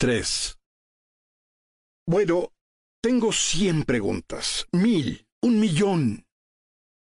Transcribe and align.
3. 0.00 0.58
Bueno, 2.08 2.54
tengo 3.02 3.32
cien 3.32 3.82
preguntas, 3.82 4.66
mil, 4.72 5.26
un 5.42 5.60
millón. 5.60 6.26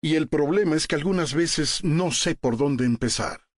Y 0.02 0.16
el 0.16 0.29
problema 0.29 0.76
es 0.76 0.86
que 0.86 0.96
algunas 0.96 1.32
veces 1.32 1.82
no 1.84 2.12
sé 2.12 2.34
por 2.34 2.58
dónde 2.58 2.84
empezar. 2.84 3.48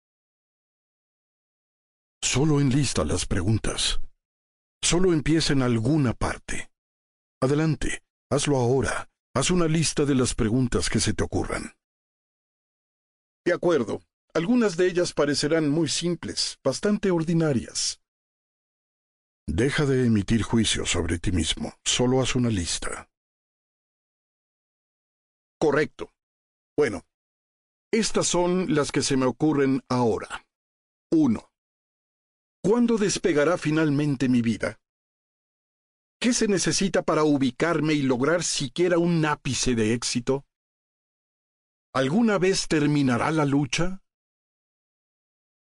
Solo 2.23 2.61
enlista 2.61 3.03
las 3.03 3.25
preguntas. 3.25 3.99
Solo 4.81 5.11
empieza 5.11 5.51
en 5.51 5.63
alguna 5.63 6.13
parte. 6.13 6.71
Adelante, 7.41 8.03
hazlo 8.31 8.55
ahora. 8.55 9.09
Haz 9.35 9.51
una 9.51 9.67
lista 9.67 10.05
de 10.05 10.15
las 10.15 10.33
preguntas 10.33 10.89
que 10.89 11.01
se 11.01 11.13
te 11.13 11.25
ocurran. 11.25 11.73
De 13.45 13.51
acuerdo. 13.51 14.01
Algunas 14.33 14.77
de 14.77 14.87
ellas 14.87 15.11
parecerán 15.11 15.69
muy 15.69 15.89
simples, 15.89 16.57
bastante 16.63 17.11
ordinarias. 17.11 17.99
Deja 19.47 19.85
de 19.85 20.05
emitir 20.05 20.41
juicios 20.41 20.89
sobre 20.89 21.19
ti 21.19 21.31
mismo. 21.31 21.73
Solo 21.83 22.21
haz 22.21 22.35
una 22.35 22.49
lista. 22.49 23.09
Correcto. 25.59 26.11
Bueno, 26.77 27.03
estas 27.91 28.27
son 28.27 28.73
las 28.73 28.91
que 28.91 29.01
se 29.01 29.15
me 29.17 29.25
ocurren 29.25 29.81
ahora. 29.87 30.45
1. 31.11 31.49
¿Cuándo 32.63 32.97
despegará 32.97 33.57
finalmente 33.57 34.27
mi 34.27 34.41
vida? 34.41 34.79
¿Qué 36.19 36.33
se 36.33 36.47
necesita 36.47 37.03
para 37.03 37.23
ubicarme 37.23 37.93
y 37.93 38.01
lograr 38.01 38.43
siquiera 38.43 38.97
un 38.97 39.23
ápice 39.25 39.75
de 39.75 39.93
éxito? 39.93 40.43
¿Alguna 41.93 42.39
vez 42.39 42.67
terminará 42.67 43.31
la 43.31 43.45
lucha? 43.45 44.01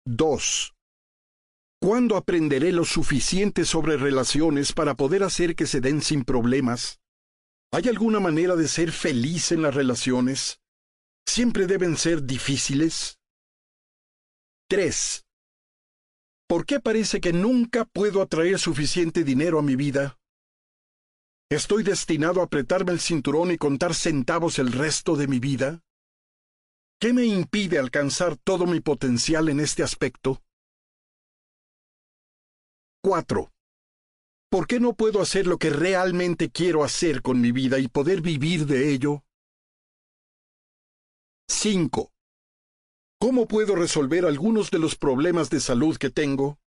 2. 0.05 0.72
¿Cuándo 1.83 2.15
aprenderé 2.15 2.71
lo 2.71 2.85
suficiente 2.85 3.65
sobre 3.65 3.97
relaciones 3.97 4.71
para 4.71 4.95
poder 4.95 5.21
hacer 5.21 5.53
que 5.53 5.67
se 5.67 5.81
den 5.81 6.01
sin 6.01 6.23
problemas? 6.23 7.01
¿Hay 7.73 7.89
alguna 7.89 8.21
manera 8.21 8.55
de 8.55 8.69
ser 8.69 8.93
feliz 8.93 9.51
en 9.51 9.63
las 9.63 9.75
relaciones? 9.75 10.61
¿Siempre 11.27 11.67
deben 11.67 11.97
ser 11.97 12.23
difíciles? 12.23 13.19
3. 14.69 15.25
¿Por 16.47 16.65
qué 16.65 16.79
parece 16.79 17.19
que 17.19 17.33
nunca 17.33 17.83
puedo 17.83 18.21
atraer 18.21 18.59
suficiente 18.59 19.25
dinero 19.25 19.59
a 19.59 19.61
mi 19.61 19.75
vida? 19.75 20.17
¿Estoy 21.49 21.83
destinado 21.83 22.39
a 22.39 22.45
apretarme 22.45 22.93
el 22.93 23.01
cinturón 23.01 23.51
y 23.51 23.57
contar 23.57 23.93
centavos 23.93 24.57
el 24.57 24.71
resto 24.71 25.17
de 25.17 25.27
mi 25.27 25.39
vida? 25.39 25.81
¿Qué 27.01 27.11
me 27.11 27.25
impide 27.25 27.77
alcanzar 27.77 28.37
todo 28.37 28.67
mi 28.67 28.79
potencial 28.79 29.49
en 29.49 29.59
este 29.59 29.83
aspecto? 29.83 30.42
4. 33.05 33.51
¿Por 34.49 34.65
qué 34.65 34.79
no 34.79 34.93
puedo 34.93 35.21
hacer 35.21 35.45
lo 35.45 35.57
que 35.57 35.69
realmente 35.69 36.49
quiero 36.49 36.85
hacer 36.85 37.21
con 37.21 37.41
mi 37.41 37.51
vida 37.51 37.77
y 37.77 37.89
poder 37.89 38.21
vivir 38.21 38.65
de 38.65 38.93
ello? 38.93 39.25
5. 41.49 42.13
¿Cómo 43.19 43.45
puedo 43.45 43.75
resolver 43.75 44.25
algunos 44.25 44.71
de 44.71 44.79
los 44.79 44.95
problemas 44.95 45.49
de 45.49 45.59
salud 45.59 45.97
que 45.97 46.11
tengo? 46.11 46.59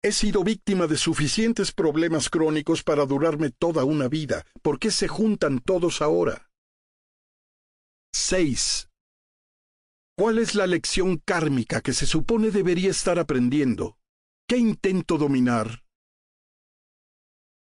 He 0.00 0.12
sido 0.12 0.44
víctima 0.44 0.86
de 0.86 0.96
suficientes 0.96 1.72
problemas 1.72 2.30
crónicos 2.30 2.84
para 2.84 3.04
durarme 3.04 3.50
toda 3.50 3.82
una 3.82 4.06
vida. 4.06 4.46
¿Por 4.62 4.78
qué 4.78 4.92
se 4.92 5.08
juntan 5.08 5.58
todos 5.58 6.02
ahora? 6.02 6.52
6. 8.14 8.90
¿Cuál 10.16 10.38
es 10.38 10.54
la 10.54 10.68
lección 10.68 11.16
kármica 11.16 11.80
que 11.80 11.94
se 11.94 12.06
supone 12.06 12.52
debería 12.52 12.90
estar 12.90 13.18
aprendiendo? 13.18 13.97
¿Qué 14.48 14.56
intento 14.56 15.18
dominar? 15.18 15.84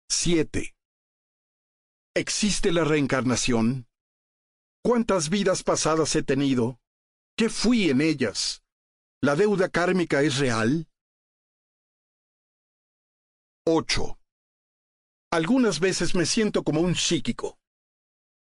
7. 0.09 0.73
¿Existe 2.15 2.71
la 2.71 2.83
reencarnación? 2.83 3.85
¿Cuántas 4.83 5.29
vidas 5.29 5.61
pasadas 5.61 6.15
he 6.15 6.23
tenido? 6.23 6.79
¿Qué 7.37 7.49
fui 7.49 7.91
en 7.91 8.01
ellas? 8.01 8.63
¿La 9.21 9.35
deuda 9.35 9.69
kármica 9.69 10.23
es 10.23 10.39
real? 10.39 10.87
8. 13.67 14.17
Algunas 15.31 15.79
veces 15.79 16.15
me 16.15 16.25
siento 16.25 16.63
como 16.63 16.81
un 16.81 16.95
psíquico. 16.95 17.59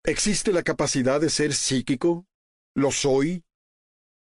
¿Existe 0.06 0.54
la 0.54 0.62
capacidad 0.62 1.20
de 1.20 1.28
ser 1.28 1.52
psíquico? 1.52 2.26
¿Lo 2.74 2.92
soy? 2.92 3.44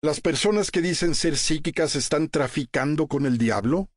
¿Las 0.04 0.22
personas 0.22 0.70
que 0.70 0.82
dicen 0.82 1.16
ser 1.16 1.38
psíquicas 1.38 1.96
están 1.96 2.30
traficando 2.30 3.08
con 3.08 3.26
el 3.26 3.40
diablo? 3.40 3.90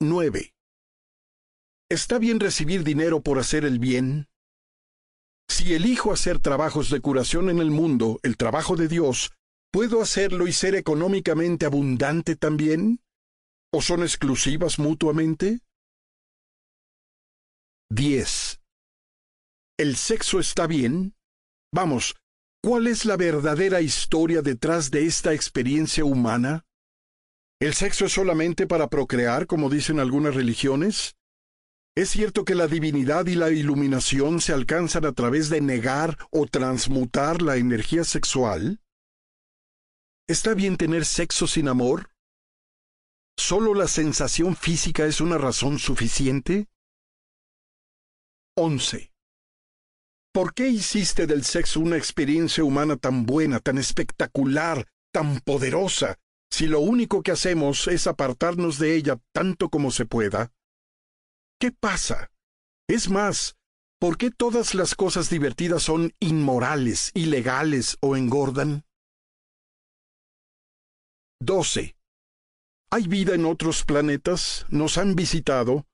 9. 0.00 0.54
¿Está 1.88 2.18
bien 2.18 2.40
recibir 2.40 2.82
dinero 2.82 3.22
por 3.22 3.38
hacer 3.38 3.64
el 3.64 3.78
bien? 3.78 4.26
Si 5.48 5.72
elijo 5.72 6.12
hacer 6.12 6.40
trabajos 6.40 6.90
de 6.90 7.00
curación 7.00 7.48
en 7.48 7.60
el 7.60 7.70
mundo, 7.70 8.18
el 8.24 8.36
trabajo 8.36 8.74
de 8.74 8.88
Dios, 8.88 9.30
¿puedo 9.70 10.02
hacerlo 10.02 10.48
y 10.48 10.52
ser 10.52 10.74
económicamente 10.74 11.64
abundante 11.64 12.34
también? 12.34 13.00
¿O 13.72 13.80
son 13.82 14.02
exclusivas 14.02 14.80
mutuamente? 14.80 15.60
10. 17.90 18.60
¿El 19.78 19.96
sexo 19.96 20.40
está 20.40 20.66
bien? 20.66 21.14
Vamos, 21.72 22.16
¿Cuál 22.62 22.88
es 22.88 23.04
la 23.04 23.16
verdadera 23.16 23.80
historia 23.80 24.42
detrás 24.42 24.90
de 24.90 25.06
esta 25.06 25.32
experiencia 25.32 26.04
humana? 26.04 26.66
¿El 27.60 27.74
sexo 27.74 28.06
es 28.06 28.12
solamente 28.12 28.66
para 28.66 28.88
procrear, 28.88 29.46
como 29.46 29.70
dicen 29.70 30.00
algunas 30.00 30.34
religiones? 30.34 31.16
¿Es 31.96 32.10
cierto 32.10 32.44
que 32.44 32.56
la 32.56 32.66
divinidad 32.66 33.26
y 33.26 33.36
la 33.36 33.50
iluminación 33.50 34.40
se 34.40 34.52
alcanzan 34.52 35.04
a 35.04 35.12
través 35.12 35.50
de 35.50 35.60
negar 35.60 36.18
o 36.30 36.46
transmutar 36.46 37.42
la 37.42 37.56
energía 37.56 38.02
sexual? 38.02 38.80
¿Está 40.28 40.54
bien 40.54 40.76
tener 40.76 41.04
sexo 41.04 41.46
sin 41.46 41.68
amor? 41.68 42.10
¿Solo 43.36 43.74
la 43.74 43.86
sensación 43.86 44.56
física 44.56 45.06
es 45.06 45.20
una 45.20 45.38
razón 45.38 45.78
suficiente? 45.78 46.68
11. 48.56 49.12
¿Por 50.32 50.54
qué 50.54 50.68
hiciste 50.68 51.26
del 51.26 51.44
sexo 51.44 51.80
una 51.80 51.96
experiencia 51.96 52.62
humana 52.62 52.96
tan 52.96 53.24
buena, 53.24 53.60
tan 53.60 53.78
espectacular, 53.78 54.86
tan 55.12 55.40
poderosa, 55.40 56.18
si 56.50 56.66
lo 56.66 56.80
único 56.80 57.22
que 57.22 57.32
hacemos 57.32 57.88
es 57.88 58.06
apartarnos 58.06 58.78
de 58.78 58.94
ella 58.94 59.18
tanto 59.32 59.68
como 59.68 59.90
se 59.90 60.06
pueda? 60.06 60.52
¿Qué 61.60 61.72
pasa? 61.72 62.30
Es 62.88 63.10
más, 63.10 63.56
¿por 63.98 64.16
qué 64.16 64.30
todas 64.30 64.74
las 64.74 64.94
cosas 64.94 65.30
divertidas 65.30 65.82
son 65.82 66.12
inmorales, 66.20 67.10
ilegales 67.14 67.96
o 68.00 68.16
engordan? 68.16 68.84
12. 71.40 71.96
¿Hay 72.90 73.06
vida 73.06 73.34
en 73.34 73.44
otros 73.44 73.84
planetas? 73.84 74.66
¿Nos 74.70 74.98
han 74.98 75.14
visitado? 75.14 75.86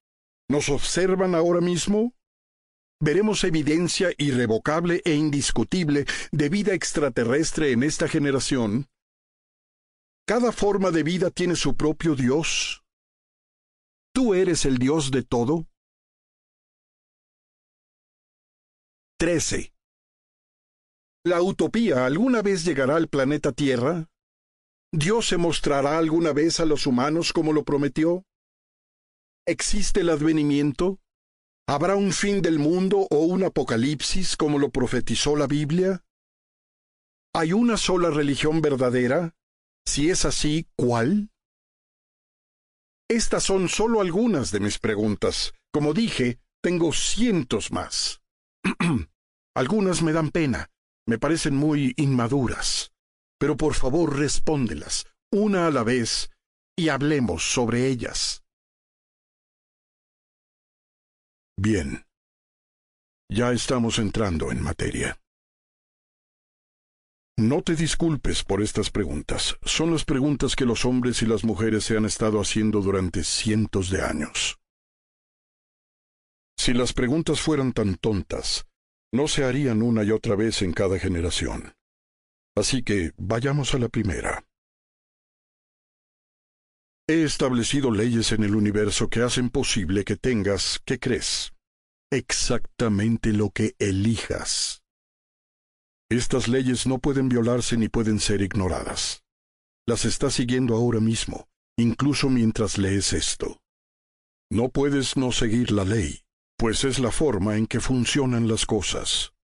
¿Nos 0.49 0.69
observan 0.69 1.34
ahora 1.34 1.61
mismo? 1.61 2.13
Veremos 3.04 3.44
evidencia 3.44 4.12
irrevocable 4.16 5.03
e 5.04 5.15
indiscutible 5.15 6.06
de 6.32 6.48
vida 6.48 6.72
extraterrestre 6.72 7.72
en 7.72 7.82
esta 7.82 8.09
generación. 8.09 8.88
Cada 10.26 10.53
forma 10.53 10.91
de 10.91 11.03
vida 11.03 11.31
tiene 11.31 11.54
su 11.54 11.76
propio 11.76 12.14
Dios. 12.14 12.82
¿Tú 14.14 14.32
eres 14.32 14.64
el 14.64 14.78
Dios 14.78 15.10
de 15.10 15.22
todo? 15.22 15.66
13. 19.19 19.75
¿La 21.26 21.43
utopía 21.43 22.06
alguna 22.06 22.41
vez 22.41 22.64
llegará 22.64 22.97
al 22.97 23.09
planeta 23.09 23.53
Tierra? 23.53 24.09
¿Dios 24.93 25.28
se 25.28 25.37
mostrará 25.37 25.98
alguna 25.98 26.32
vez 26.32 26.59
a 26.59 26.64
los 26.64 26.87
humanos 26.87 27.34
como 27.34 27.53
lo 27.53 27.64
prometió? 27.64 28.25
¿Existe 29.46 30.00
el 30.00 30.08
advenimiento? 30.08 31.04
¿Habrá 31.66 31.96
un 31.96 32.12
fin 32.12 32.43
del 32.43 32.58
mundo 32.58 33.06
o 33.11 33.20
un 33.20 33.43
apocalipsis 33.43 34.37
como 34.37 34.58
lo 34.58 34.69
profetizó 34.69 35.34
la 35.34 35.46
Biblia? 35.46 36.05
¿Hay 37.34 37.55
una 37.55 37.78
sola 37.78 38.11
religión 38.11 38.61
verdadera? 38.61 39.34
Si 39.87 40.11
es 40.11 40.26
así, 40.26 40.69
¿cuál? 40.76 41.31
Estas 43.08 43.44
son 43.44 43.70
solo 43.70 44.02
algunas 44.02 44.50
de 44.50 44.61
mis 44.61 44.78
preguntas. 44.78 45.55
Como 45.72 45.94
dije, 45.94 46.38
tengo 46.62 46.93
cientos 46.93 47.72
más. 47.72 48.20
algunas 49.55 50.02
me 50.02 50.12
dan 50.12 50.31
pena, 50.31 50.70
me 51.06 51.19
parecen 51.19 51.56
muy 51.56 51.94
inmaduras. 51.96 52.93
Pero 53.38 53.56
por 53.56 53.72
favor 53.75 54.19
respóndelas, 54.19 55.06
una 55.32 55.67
a 55.67 55.70
la 55.70 55.82
vez, 55.82 56.31
y 56.76 56.90
hablemos 56.90 57.43
sobre 57.43 57.88
ellas. 57.88 58.44
Bien. 61.56 62.05
Ya 63.31 63.53
estamos 63.53 63.99
entrando 63.99 64.51
en 64.51 64.62
materia. 64.62 65.19
No 67.37 67.62
te 67.62 67.75
disculpes 67.75 68.45
por 68.45 68.62
estas 68.62 68.91
preguntas. 68.91 69.56
Son 69.62 69.91
las 69.91 70.05
preguntas 70.05 70.55
que 70.55 70.65
los 70.65 70.85
hombres 70.85 71.21
y 71.23 71.27
las 71.27 71.43
mujeres 71.45 71.85
se 71.85 71.97
han 71.97 72.05
estado 72.05 72.41
haciendo 72.41 72.81
durante 72.81 73.25
cientos 73.25 73.91
de 73.91 74.03
años. 74.03 74.59
Si 76.56 76.73
las 76.73 76.93
preguntas 76.93 77.41
fueran 77.41 77.73
tan 77.73 77.97
tontas, 77.97 78.67
no 79.12 79.27
se 79.27 79.45
harían 79.45 79.83
una 79.83 80.05
y 80.05 80.12
otra 80.12 80.37
vez 80.37 80.62
en 80.62 80.73
cada 80.73 80.99
generación. 80.99 81.75
Así 82.56 82.83
que 82.83 83.12
vayamos 83.17 83.75
a 83.75 83.79
la 83.79 83.89
primera. 83.89 84.45
He 87.06 87.23
establecido 87.23 87.91
leyes 87.91 88.33
en 88.33 88.45
el 88.45 88.56
universo 88.56 89.11
que 89.11 89.21
hacen 89.21 89.51
posible 89.51 90.05
que 90.05 90.17
tengas, 90.17 90.81
¿qué 90.87 90.99
crees? 90.99 91.53
Exactamente 92.11 93.35
lo 93.35 93.51
que 93.51 93.75
elijas. 93.79 94.83
Estas 96.11 96.49
leyes 96.49 96.87
no 96.87 97.01
pueden 97.01 97.29
violarse 97.29 97.77
ni 97.77 97.91
pueden 97.91 98.21
ser 98.21 98.41
ignoradas. 98.41 99.23
Las 99.87 100.06
estás 100.06 100.33
siguiendo 100.33 100.75
ahora 100.77 101.01
mismo, 101.01 101.47
incluso 101.77 102.31
mientras 102.31 102.79
lees 102.79 103.12
esto. 103.12 103.61
No 104.51 104.71
puedes 104.71 105.19
no 105.19 105.31
seguir 105.31 105.73
la 105.73 105.85
ley, 105.85 106.23
pues 106.56 106.85
es 106.85 107.01
la 107.01 107.11
forma 107.11 107.59
en 107.59 107.67
que 107.67 107.81
funcionan 107.81 108.49
las 108.49 108.65
cosas. 108.65 109.35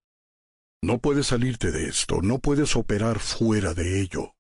No 0.83 0.99
puedes 0.99 1.27
salirte 1.27 1.71
de 1.73 1.89
esto, 1.89 2.23
no 2.23 2.39
puedes 2.39 2.75
operar 2.75 3.19
fuera 3.19 3.75
de 3.75 4.01
ello. 4.01 4.35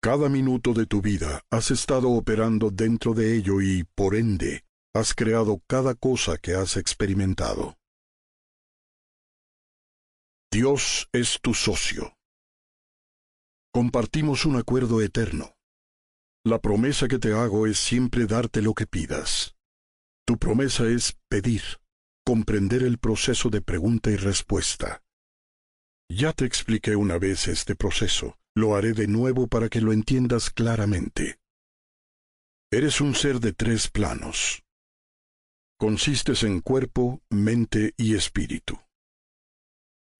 Cada 0.00 0.28
minuto 0.28 0.74
de 0.74 0.86
tu 0.86 1.02
vida 1.02 1.42
has 1.50 1.72
estado 1.72 2.10
operando 2.10 2.70
dentro 2.70 3.14
de 3.14 3.36
ello 3.36 3.60
y, 3.60 3.82
por 3.96 4.14
ende, 4.14 4.64
has 4.94 5.12
creado 5.12 5.60
cada 5.66 5.96
cosa 5.96 6.38
que 6.38 6.54
has 6.54 6.76
experimentado. 6.76 7.76
Dios 10.52 11.08
es 11.12 11.40
tu 11.42 11.52
socio. 11.52 12.14
Compartimos 13.72 14.46
un 14.46 14.56
acuerdo 14.56 15.02
eterno. 15.02 15.56
La 16.44 16.60
promesa 16.60 17.08
que 17.08 17.18
te 17.18 17.32
hago 17.32 17.66
es 17.66 17.78
siempre 17.78 18.26
darte 18.26 18.62
lo 18.62 18.74
que 18.74 18.86
pidas. 18.86 19.56
Tu 20.24 20.38
promesa 20.38 20.86
es 20.86 21.18
pedir, 21.28 21.62
comprender 22.24 22.84
el 22.84 22.98
proceso 22.98 23.50
de 23.50 23.62
pregunta 23.62 24.10
y 24.10 24.16
respuesta. 24.16 25.02
Ya 26.08 26.32
te 26.32 26.44
expliqué 26.44 26.94
una 26.94 27.18
vez 27.18 27.48
este 27.48 27.74
proceso, 27.74 28.38
lo 28.58 28.74
haré 28.74 28.92
de 28.92 29.06
nuevo 29.06 29.46
para 29.46 29.68
que 29.68 29.80
lo 29.80 29.92
entiendas 29.92 30.50
claramente. 30.50 31.38
Eres 32.72 33.00
un 33.00 33.14
ser 33.14 33.38
de 33.38 33.52
tres 33.52 33.88
planos. 33.88 34.64
Consistes 35.78 36.42
en 36.42 36.60
cuerpo, 36.60 37.22
mente 37.30 37.94
y 37.96 38.16
espíritu. 38.16 38.76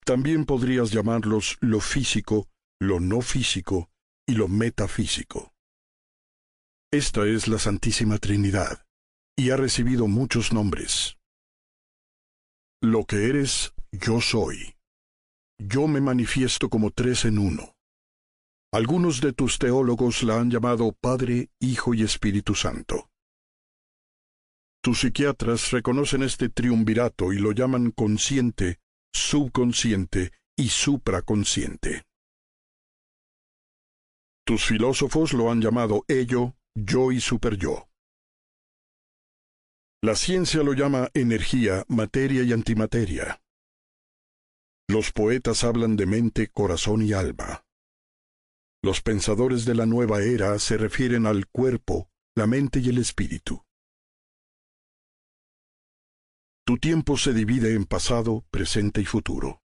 También 0.04 0.46
podrías 0.46 0.92
llamarlos 0.92 1.58
lo 1.60 1.80
físico, 1.80 2.48
lo 2.80 3.00
no 3.00 3.22
físico 3.22 3.90
y 4.26 4.34
lo 4.34 4.46
metafísico. 4.46 5.52
Esta 6.92 7.26
es 7.26 7.48
la 7.48 7.58
Santísima 7.58 8.18
Trinidad, 8.18 8.86
y 9.36 9.50
ha 9.50 9.56
recibido 9.56 10.06
muchos 10.06 10.52
nombres. 10.52 11.18
Lo 12.80 13.04
que 13.04 13.28
eres, 13.28 13.74
yo 13.90 14.20
soy. 14.20 14.76
Yo 15.58 15.88
me 15.88 16.00
manifiesto 16.00 16.70
como 16.70 16.92
tres 16.92 17.24
en 17.24 17.38
uno. 17.38 17.74
Algunos 18.70 19.22
de 19.22 19.32
tus 19.32 19.58
teólogos 19.58 20.22
la 20.22 20.38
han 20.38 20.50
llamado 20.50 20.92
Padre, 20.92 21.48
Hijo 21.58 21.94
y 21.94 22.02
Espíritu 22.02 22.54
Santo. 22.54 23.08
Tus 24.82 25.00
psiquiatras 25.00 25.70
reconocen 25.70 26.22
este 26.22 26.50
triunvirato 26.50 27.32
y 27.32 27.38
lo 27.38 27.52
llaman 27.52 27.92
consciente, 27.92 28.78
subconsciente 29.10 30.32
y 30.54 30.68
supraconsciente. 30.68 32.04
Tus 34.44 34.66
filósofos 34.66 35.32
lo 35.32 35.50
han 35.50 35.62
llamado 35.62 36.04
ello, 36.06 36.54
yo 36.74 37.10
y 37.10 37.20
superyo. 37.20 37.88
La 40.02 40.14
ciencia 40.14 40.62
lo 40.62 40.74
llama 40.74 41.08
energía, 41.14 41.84
materia 41.88 42.42
y 42.42 42.52
antimateria. 42.52 43.40
Los 44.88 45.10
poetas 45.12 45.64
hablan 45.64 45.96
de 45.96 46.06
mente, 46.06 46.48
corazón 46.48 47.02
y 47.02 47.14
alma. 47.14 47.64
Los 48.82 49.02
pensadores 49.02 49.64
de 49.64 49.74
la 49.74 49.86
nueva 49.86 50.22
era 50.22 50.58
se 50.58 50.76
refieren 50.76 51.26
al 51.26 51.48
cuerpo, 51.48 52.10
la 52.36 52.46
mente 52.46 52.78
y 52.78 52.88
el 52.88 52.98
espíritu. 52.98 53.64
Tu 56.64 56.78
tiempo 56.78 57.16
se 57.16 57.32
divide 57.32 57.74
en 57.74 57.86
pasado, 57.86 58.44
presente 58.50 59.00
y 59.00 59.04
futuro. 59.04 59.62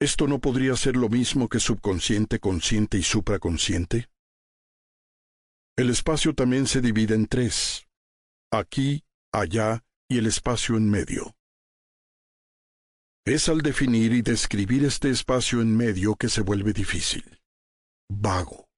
¿Esto 0.00 0.26
no 0.26 0.40
podría 0.40 0.74
ser 0.74 0.96
lo 0.96 1.08
mismo 1.08 1.48
que 1.48 1.60
subconsciente, 1.60 2.40
consciente 2.40 2.98
y 2.98 3.02
supraconsciente? 3.02 4.08
El 5.76 5.90
espacio 5.90 6.34
también 6.34 6.66
se 6.66 6.80
divide 6.80 7.14
en 7.14 7.26
tres, 7.26 7.86
aquí, 8.50 9.04
allá 9.32 9.84
y 10.08 10.18
el 10.18 10.26
espacio 10.26 10.76
en 10.76 10.90
medio. 10.90 11.36
Es 13.24 13.48
al 13.48 13.60
definir 13.60 14.12
y 14.12 14.22
describir 14.22 14.84
este 14.84 15.10
espacio 15.10 15.60
en 15.60 15.76
medio 15.76 16.16
que 16.16 16.28
se 16.28 16.40
vuelve 16.40 16.72
difícil, 16.72 17.41
vago. 18.20 18.68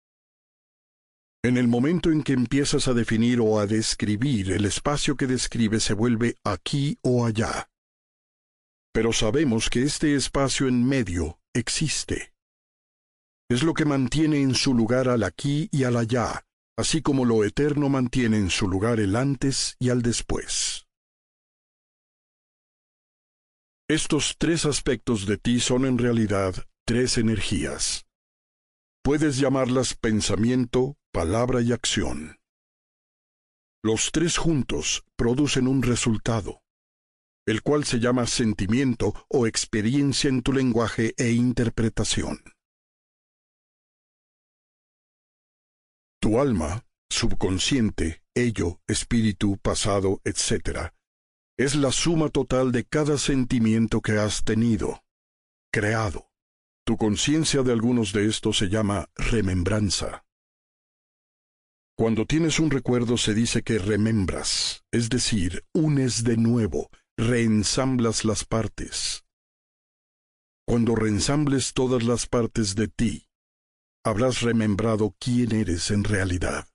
En 1.45 1.59
el 1.59 1.69
momento 1.69 2.11
en 2.11 2.23
que 2.23 2.33
empiezas 2.33 2.89
a 2.89 2.95
definir 2.95 3.41
o 3.41 3.59
a 3.59 3.67
describir, 3.67 4.51
el 4.53 4.65
espacio 4.65 5.17
que 5.17 5.27
describe 5.27 5.79
se 5.79 5.93
vuelve 5.93 6.37
aquí 6.43 6.99
o 7.03 7.27
allá. 7.27 7.69
Pero 8.95 9.13
sabemos 9.13 9.69
que 9.69 9.83
este 9.83 10.15
espacio 10.15 10.69
en 10.69 10.87
medio 10.87 11.39
existe. 11.53 12.33
Es 13.51 13.63
lo 13.63 13.75
que 13.75 13.85
mantiene 13.85 14.41
en 14.41 14.55
su 14.55 14.73
lugar 14.73 15.09
al 15.09 15.23
aquí 15.23 15.69
y 15.71 15.85
al 15.85 15.97
allá, 15.97 16.47
así 16.79 17.03
como 17.03 17.27
lo 17.27 17.45
eterno 17.45 17.91
mantiene 17.91 18.39
en 18.39 18.49
su 18.49 18.67
lugar 18.67 18.99
el 18.99 19.15
antes 19.15 19.77
y 19.79 19.91
al 19.91 20.01
después. 20.01 20.87
Estos 23.87 24.37
tres 24.39 24.65
aspectos 24.65 25.27
de 25.27 25.37
ti 25.37 25.61
son 25.61 25.85
en 25.85 25.99
realidad 25.99 26.55
tres 26.87 27.19
energías. 27.19 28.07
Puedes 29.05 29.37
llamarlas 29.37 29.95
pensamiento, 29.95 30.97
palabra 31.13 31.61
y 31.61 31.73
acción. 31.73 32.39
Los 33.83 34.11
tres 34.11 34.39
juntos 34.39 35.05
producen 35.15 35.69
un 35.69 35.83
resultado, 35.83 36.63
el 37.47 37.61
cual 37.61 37.85
se 37.85 38.01
llama 38.01 38.27
sentimiento 38.27 39.13
o 39.29 39.47
experiencia 39.47 40.31
en 40.31 40.41
tu 40.41 40.55
lenguaje 40.55 41.13
e 41.19 41.33
interpretación. 41.33 42.43
Tu 46.19 46.41
alma, 46.41 46.87
subconsciente, 47.11 48.23
ello, 48.35 48.81
espíritu, 48.87 49.59
pasado, 49.59 50.23
etc., 50.25 50.95
es 51.59 51.75
la 51.75 51.93
suma 51.93 52.31
total 52.31 52.73
de 52.73 52.85
cada 52.85 53.19
sentimiento 53.19 54.01
que 54.01 54.13
has 54.13 54.45
tenido, 54.45 55.05
creado. 55.71 56.31
Tu 56.87 56.99
conciencia 56.99 57.63
de 57.63 57.73
algunos 57.73 58.13
de 58.13 58.27
estos 58.27 58.59
se 58.59 58.69
llama 58.69 59.09
remembranza. 59.17 60.23
Cuando 61.97 62.27
tienes 62.27 62.59
un 62.61 62.71
recuerdo 62.71 63.17
se 63.17 63.33
dice 63.33 63.63
que 63.63 63.79
remembras, 63.79 64.85
es 64.93 65.09
decir, 65.09 65.65
unes 65.73 66.25
de 66.25 66.37
nuevo, 66.37 66.91
reensamblas 67.17 68.27
las 68.27 68.45
partes. 68.45 69.25
Cuando 70.67 70.95
reensambles 70.95 71.73
todas 71.73 72.03
las 72.03 72.27
partes 72.27 72.75
de 72.75 72.89
ti, 72.89 73.29
habrás 74.05 74.43
remembrado 74.43 75.15
quién 75.19 75.53
eres 75.53 75.91
en 75.91 76.05
realidad. 76.05 76.69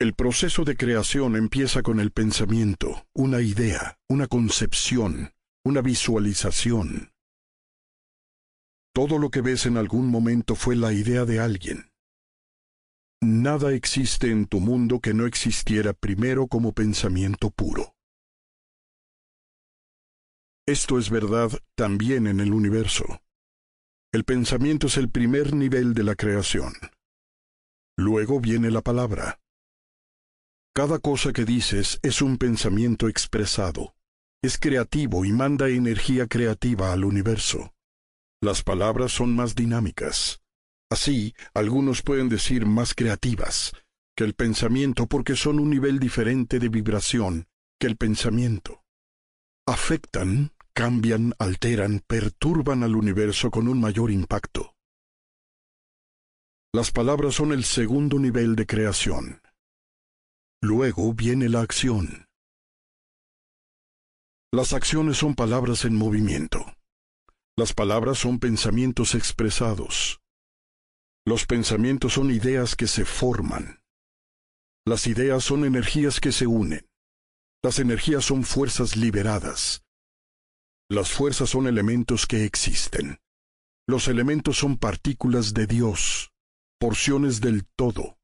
El 0.00 0.14
proceso 0.14 0.64
de 0.64 0.76
creación 0.76 1.36
empieza 1.36 1.82
con 1.82 2.00
el 2.00 2.10
pensamiento, 2.10 3.06
una 3.14 3.40
idea, 3.40 4.00
una 4.08 4.26
concepción, 4.26 5.32
una 5.64 5.80
visualización. 5.80 7.12
Todo 8.92 9.18
lo 9.18 9.30
que 9.30 9.40
ves 9.40 9.66
en 9.66 9.76
algún 9.76 10.08
momento 10.08 10.56
fue 10.56 10.74
la 10.74 10.92
idea 10.92 11.24
de 11.24 11.38
alguien. 11.38 11.88
Nada 13.22 13.72
existe 13.72 14.30
en 14.30 14.46
tu 14.46 14.58
mundo 14.58 14.98
que 15.00 15.14
no 15.14 15.24
existiera 15.24 15.92
primero 15.92 16.48
como 16.48 16.72
pensamiento 16.72 17.50
puro. 17.50 17.94
Esto 20.66 20.98
es 20.98 21.10
verdad 21.10 21.50
también 21.76 22.26
en 22.26 22.40
el 22.40 22.52
universo. 22.52 23.20
El 24.12 24.24
pensamiento 24.24 24.88
es 24.88 24.96
el 24.96 25.10
primer 25.10 25.54
nivel 25.54 25.94
de 25.94 26.02
la 26.02 26.16
creación. 26.16 26.72
Luego 27.96 28.40
viene 28.40 28.70
la 28.70 28.82
palabra. 28.82 29.38
Cada 30.74 30.98
cosa 30.98 31.32
que 31.32 31.44
dices 31.44 32.00
es 32.02 32.20
un 32.20 32.36
pensamiento 32.36 33.08
expresado 33.08 33.94
es 34.42 34.58
creativo 34.58 35.24
y 35.24 35.32
manda 35.32 35.68
energía 35.68 36.26
creativa 36.26 36.92
al 36.92 37.04
universo. 37.04 37.72
Las 38.42 38.64
palabras 38.64 39.12
son 39.12 39.36
más 39.36 39.54
dinámicas. 39.54 40.40
Así, 40.90 41.34
algunos 41.54 42.02
pueden 42.02 42.28
decir 42.28 42.66
más 42.66 42.94
creativas 42.94 43.72
que 44.16 44.24
el 44.24 44.34
pensamiento 44.34 45.06
porque 45.06 45.36
son 45.36 45.60
un 45.60 45.70
nivel 45.70 45.98
diferente 45.98 46.58
de 46.58 46.68
vibración 46.68 47.46
que 47.78 47.86
el 47.86 47.96
pensamiento. 47.96 48.82
Afectan, 49.66 50.52
cambian, 50.74 51.34
alteran, 51.38 52.00
perturban 52.06 52.82
al 52.82 52.96
universo 52.96 53.50
con 53.50 53.68
un 53.68 53.80
mayor 53.80 54.10
impacto. 54.10 54.74
Las 56.74 56.90
palabras 56.90 57.34
son 57.36 57.52
el 57.52 57.64
segundo 57.64 58.18
nivel 58.18 58.56
de 58.56 58.66
creación. 58.66 59.40
Luego 60.60 61.12
viene 61.14 61.48
la 61.48 61.60
acción. 61.60 62.26
Las 64.54 64.74
acciones 64.74 65.16
son 65.16 65.34
palabras 65.34 65.86
en 65.86 65.96
movimiento. 65.96 66.76
Las 67.56 67.72
palabras 67.72 68.18
son 68.18 68.38
pensamientos 68.38 69.14
expresados. 69.14 70.20
Los 71.24 71.46
pensamientos 71.46 72.12
son 72.12 72.30
ideas 72.30 72.76
que 72.76 72.86
se 72.86 73.06
forman. 73.06 73.80
Las 74.86 75.06
ideas 75.06 75.42
son 75.42 75.64
energías 75.64 76.20
que 76.20 76.32
se 76.32 76.46
unen. 76.46 76.86
Las 77.64 77.78
energías 77.78 78.26
son 78.26 78.44
fuerzas 78.44 78.94
liberadas. 78.94 79.84
Las 80.90 81.10
fuerzas 81.12 81.48
son 81.48 81.66
elementos 81.66 82.26
que 82.26 82.44
existen. 82.44 83.20
Los 83.88 84.06
elementos 84.06 84.58
son 84.58 84.76
partículas 84.76 85.54
de 85.54 85.66
Dios, 85.66 86.30
porciones 86.78 87.40
del 87.40 87.64
todo, 87.74 88.18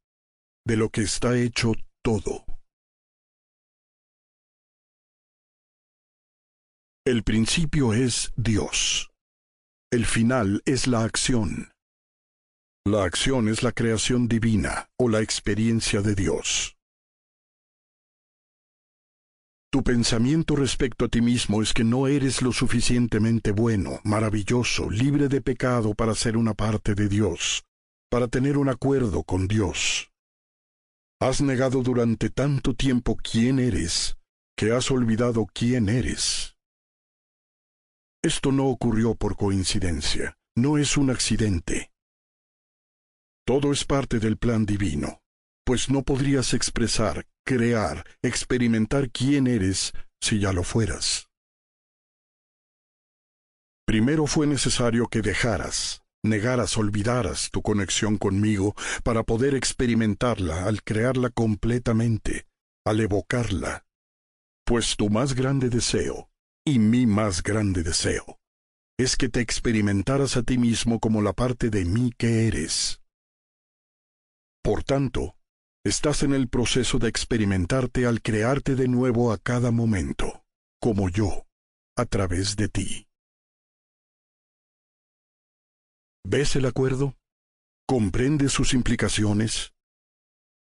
de 0.66 0.76
lo 0.76 0.90
que 0.90 1.00
está 1.00 1.38
hecho 1.38 1.72
todo. 2.02 2.44
El 7.08 7.22
principio 7.22 7.94
es 7.94 8.34
Dios. 8.36 9.10
El 9.90 10.04
final 10.04 10.60
es 10.66 10.86
la 10.86 11.04
acción. 11.04 11.72
La 12.84 13.04
acción 13.04 13.48
es 13.48 13.62
la 13.62 13.72
creación 13.72 14.28
divina 14.28 14.90
o 14.98 15.08
la 15.08 15.22
experiencia 15.22 16.02
de 16.02 16.14
Dios. 16.14 16.76
Tu 19.72 19.82
pensamiento 19.82 20.54
respecto 20.54 21.06
a 21.06 21.08
ti 21.08 21.22
mismo 21.22 21.62
es 21.62 21.72
que 21.72 21.82
no 21.82 22.08
eres 22.08 22.42
lo 22.42 22.52
suficientemente 22.52 23.52
bueno, 23.52 24.00
maravilloso, 24.04 24.90
libre 24.90 25.28
de 25.28 25.40
pecado 25.40 25.94
para 25.94 26.14
ser 26.14 26.36
una 26.36 26.52
parte 26.52 26.94
de 26.94 27.08
Dios, 27.08 27.64
para 28.10 28.28
tener 28.28 28.58
un 28.58 28.68
acuerdo 28.68 29.22
con 29.22 29.48
Dios. 29.48 30.10
Has 31.22 31.40
negado 31.40 31.82
durante 31.82 32.28
tanto 32.28 32.74
tiempo 32.74 33.16
quién 33.16 33.60
eres, 33.60 34.18
que 34.58 34.72
has 34.72 34.90
olvidado 34.90 35.46
quién 35.54 35.88
eres. 35.88 36.57
Esto 38.22 38.50
no 38.50 38.66
ocurrió 38.66 39.14
por 39.14 39.36
coincidencia, 39.36 40.36
no 40.56 40.76
es 40.76 40.96
un 40.96 41.10
accidente. 41.10 41.92
Todo 43.46 43.72
es 43.72 43.84
parte 43.84 44.18
del 44.18 44.36
plan 44.36 44.66
divino, 44.66 45.20
pues 45.64 45.88
no 45.88 46.02
podrías 46.02 46.52
expresar, 46.52 47.26
crear, 47.46 48.04
experimentar 48.20 49.10
quién 49.12 49.46
eres 49.46 49.92
si 50.20 50.40
ya 50.40 50.52
lo 50.52 50.64
fueras. 50.64 51.28
Primero 53.86 54.26
fue 54.26 54.48
necesario 54.48 55.06
que 55.06 55.22
dejaras, 55.22 56.02
negaras, 56.24 56.76
olvidaras 56.76 57.50
tu 57.52 57.62
conexión 57.62 58.18
conmigo 58.18 58.74
para 59.04 59.22
poder 59.22 59.54
experimentarla 59.54 60.64
al 60.64 60.82
crearla 60.82 61.30
completamente, 61.30 62.48
al 62.84 62.98
evocarla. 62.98 63.86
Pues 64.64 64.96
tu 64.96 65.08
más 65.08 65.34
grande 65.34 65.70
deseo 65.70 66.27
y 66.68 66.78
mi 66.78 67.06
más 67.06 67.42
grande 67.42 67.82
deseo 67.82 68.38
es 68.98 69.16
que 69.16 69.30
te 69.30 69.40
experimentaras 69.40 70.36
a 70.36 70.42
ti 70.42 70.58
mismo 70.58 71.00
como 71.00 71.22
la 71.22 71.32
parte 71.32 71.70
de 71.70 71.86
mí 71.86 72.12
que 72.18 72.46
eres. 72.46 73.00
Por 74.62 74.84
tanto, 74.84 75.36
estás 75.82 76.22
en 76.24 76.34
el 76.34 76.48
proceso 76.48 76.98
de 76.98 77.08
experimentarte 77.08 78.04
al 78.04 78.20
crearte 78.20 78.74
de 78.74 78.86
nuevo 78.86 79.32
a 79.32 79.38
cada 79.38 79.70
momento, 79.70 80.44
como 80.78 81.08
yo, 81.08 81.46
a 81.96 82.04
través 82.04 82.56
de 82.56 82.68
ti. 82.68 83.06
¿Ves 86.26 86.54
el 86.56 86.66
acuerdo? 86.66 87.16
¿Comprendes 87.86 88.52
sus 88.52 88.74
implicaciones? 88.74 89.72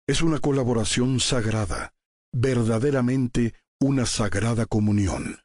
Es 0.07 0.21
una 0.21 0.37
colaboración 0.37 1.19
sagrada, 1.19 1.95
verdaderamente 2.31 3.55
una 3.79 4.05
sagrada 4.05 4.67
comunión. 4.67 5.39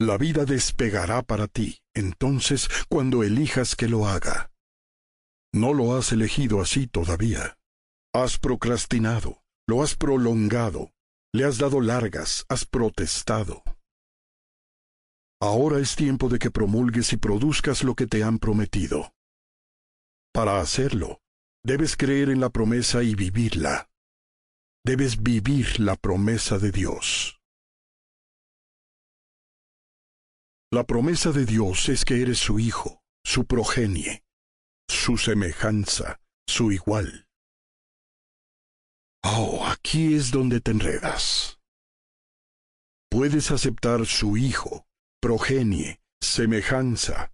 La 0.00 0.16
vida 0.16 0.46
despegará 0.46 1.20
para 1.20 1.46
ti, 1.46 1.82
entonces, 1.94 2.70
cuando 2.88 3.22
elijas 3.22 3.76
que 3.76 3.86
lo 3.86 4.08
haga. 4.08 4.50
No 5.52 5.74
lo 5.74 5.94
has 5.94 6.12
elegido 6.12 6.62
así 6.62 6.86
todavía. 6.86 7.58
Has 8.14 8.38
procrastinado, 8.38 9.42
lo 9.68 9.82
has 9.82 9.96
prolongado, 9.96 10.90
le 11.34 11.44
has 11.44 11.58
dado 11.58 11.82
largas, 11.82 12.46
has 12.48 12.64
protestado. 12.64 13.62
Ahora 15.38 15.80
es 15.80 15.96
tiempo 15.96 16.30
de 16.30 16.38
que 16.38 16.50
promulgues 16.50 17.12
y 17.12 17.18
produzcas 17.18 17.84
lo 17.84 17.94
que 17.94 18.06
te 18.06 18.22
han 18.22 18.38
prometido. 18.38 19.12
Para 20.32 20.60
hacerlo, 20.60 21.20
debes 21.62 21.98
creer 21.98 22.30
en 22.30 22.40
la 22.40 22.48
promesa 22.48 23.02
y 23.02 23.14
vivirla. 23.14 23.90
Debes 24.82 25.22
vivir 25.22 25.78
la 25.78 25.96
promesa 25.96 26.58
de 26.58 26.70
Dios. 26.70 27.39
La 30.72 30.84
promesa 30.84 31.32
de 31.32 31.46
Dios 31.46 31.88
es 31.88 32.04
que 32.04 32.22
eres 32.22 32.38
su 32.38 32.60
hijo, 32.60 33.02
su 33.24 33.44
progenie, 33.44 34.22
su 34.88 35.18
semejanza, 35.18 36.20
su 36.48 36.70
igual. 36.70 37.26
Oh, 39.24 39.66
aquí 39.66 40.14
es 40.14 40.30
donde 40.30 40.60
te 40.60 40.70
enredas. 40.70 41.58
Puedes 43.10 43.50
aceptar 43.50 44.06
su 44.06 44.36
hijo, 44.36 44.86
progenie, 45.20 46.00
semejanza, 46.22 47.32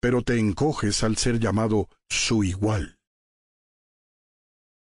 pero 0.00 0.22
te 0.22 0.36
encoges 0.36 1.04
al 1.04 1.16
ser 1.18 1.38
llamado 1.38 1.88
su 2.08 2.42
igual. 2.42 2.98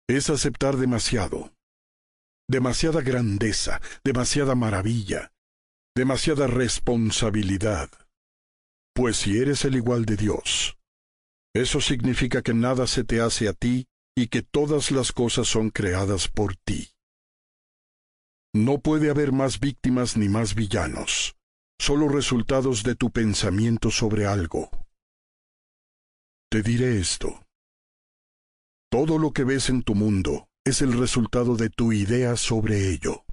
Es 0.08 0.30
aceptar 0.30 0.78
demasiado, 0.78 1.52
demasiada 2.48 3.02
grandeza, 3.02 3.82
demasiada 4.02 4.54
maravilla, 4.54 5.32
demasiada 5.94 6.46
responsabilidad. 6.46 7.90
Pues 8.94 9.16
si 9.18 9.38
eres 9.38 9.64
el 9.64 9.76
igual 9.76 10.04
de 10.04 10.16
Dios, 10.16 10.78
eso 11.54 11.80
significa 11.80 12.42
que 12.42 12.54
nada 12.54 12.86
se 12.86 13.04
te 13.04 13.20
hace 13.20 13.48
a 13.48 13.52
ti 13.52 13.86
y 14.16 14.28
que 14.28 14.42
todas 14.42 14.90
las 14.90 15.12
cosas 15.12 15.48
son 15.48 15.70
creadas 15.70 16.28
por 16.28 16.56
ti. 16.56 16.90
No 18.54 18.78
puede 18.80 19.10
haber 19.10 19.32
más 19.32 19.60
víctimas 19.60 20.16
ni 20.16 20.28
más 20.28 20.54
villanos, 20.54 21.36
solo 21.80 22.08
resultados 22.08 22.82
de 22.82 22.94
tu 22.94 23.10
pensamiento 23.10 23.90
sobre 23.90 24.26
algo. 24.26 24.70
Te 26.50 26.62
diré 26.62 26.98
esto. 26.98 27.42
Todo 28.90 29.18
lo 29.18 29.32
que 29.32 29.44
ves 29.44 29.70
en 29.70 29.82
tu 29.82 29.94
mundo 29.94 30.48
es 30.64 30.82
el 30.82 30.92
resultado 30.98 31.56
de 31.56 31.70
tu 31.70 31.92
idea 31.92 32.36
sobre 32.36 32.90
ello. 32.90 33.24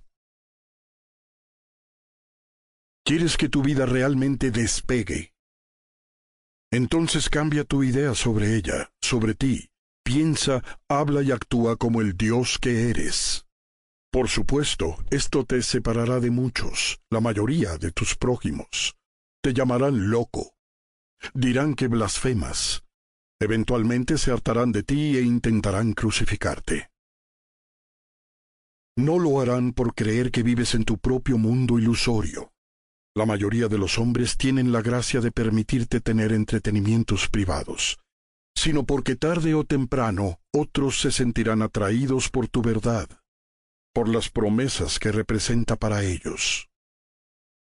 ¿Quieres 3.09 3.37
que 3.37 3.49
tu 3.49 3.63
vida 3.63 3.87
realmente 3.87 4.51
despegue? 4.51 5.33
Entonces 6.71 7.27
cambia 7.27 7.63
tu 7.63 7.81
idea 7.81 8.13
sobre 8.13 8.55
ella, 8.55 8.91
sobre 9.01 9.33
ti. 9.33 9.71
Piensa, 10.03 10.63
habla 10.87 11.23
y 11.23 11.31
actúa 11.31 11.75
como 11.75 12.01
el 12.01 12.15
Dios 12.15 12.59
que 12.61 12.91
eres. 12.91 13.47
Por 14.11 14.29
supuesto, 14.29 14.95
esto 15.09 15.43
te 15.43 15.63
separará 15.63 16.19
de 16.19 16.29
muchos, 16.29 17.01
la 17.09 17.19
mayoría 17.19 17.79
de 17.79 17.91
tus 17.91 18.15
prójimos. 18.15 18.95
Te 19.41 19.55
llamarán 19.55 20.11
loco. 20.11 20.53
Dirán 21.33 21.73
que 21.73 21.87
blasfemas. 21.87 22.83
Eventualmente 23.41 24.19
se 24.19 24.29
hartarán 24.29 24.71
de 24.71 24.83
ti 24.83 25.17
e 25.17 25.23
intentarán 25.23 25.93
crucificarte. 25.93 26.91
No 28.95 29.17
lo 29.17 29.41
harán 29.41 29.73
por 29.73 29.95
creer 29.95 30.29
que 30.29 30.43
vives 30.43 30.75
en 30.75 30.85
tu 30.85 30.99
propio 30.99 31.39
mundo 31.39 31.79
ilusorio. 31.79 32.51
La 33.19 33.25
mayoría 33.25 33.67
de 33.67 33.77
los 33.77 33.97
hombres 33.97 34.37
tienen 34.37 34.71
la 34.71 34.81
gracia 34.81 35.19
de 35.19 35.29
permitirte 35.29 35.99
tener 35.99 36.31
entretenimientos 36.31 37.27
privados, 37.27 37.99
sino 38.55 38.85
porque 38.85 39.17
tarde 39.17 39.55
o 39.55 39.65
temprano 39.65 40.39
otros 40.53 41.01
se 41.01 41.11
sentirán 41.11 41.61
atraídos 41.61 42.29
por 42.29 42.47
tu 42.47 42.61
verdad, 42.61 43.09
por 43.93 44.07
las 44.07 44.29
promesas 44.29 44.99
que 44.99 45.11
representa 45.11 45.75
para 45.75 46.01
ellos. 46.05 46.69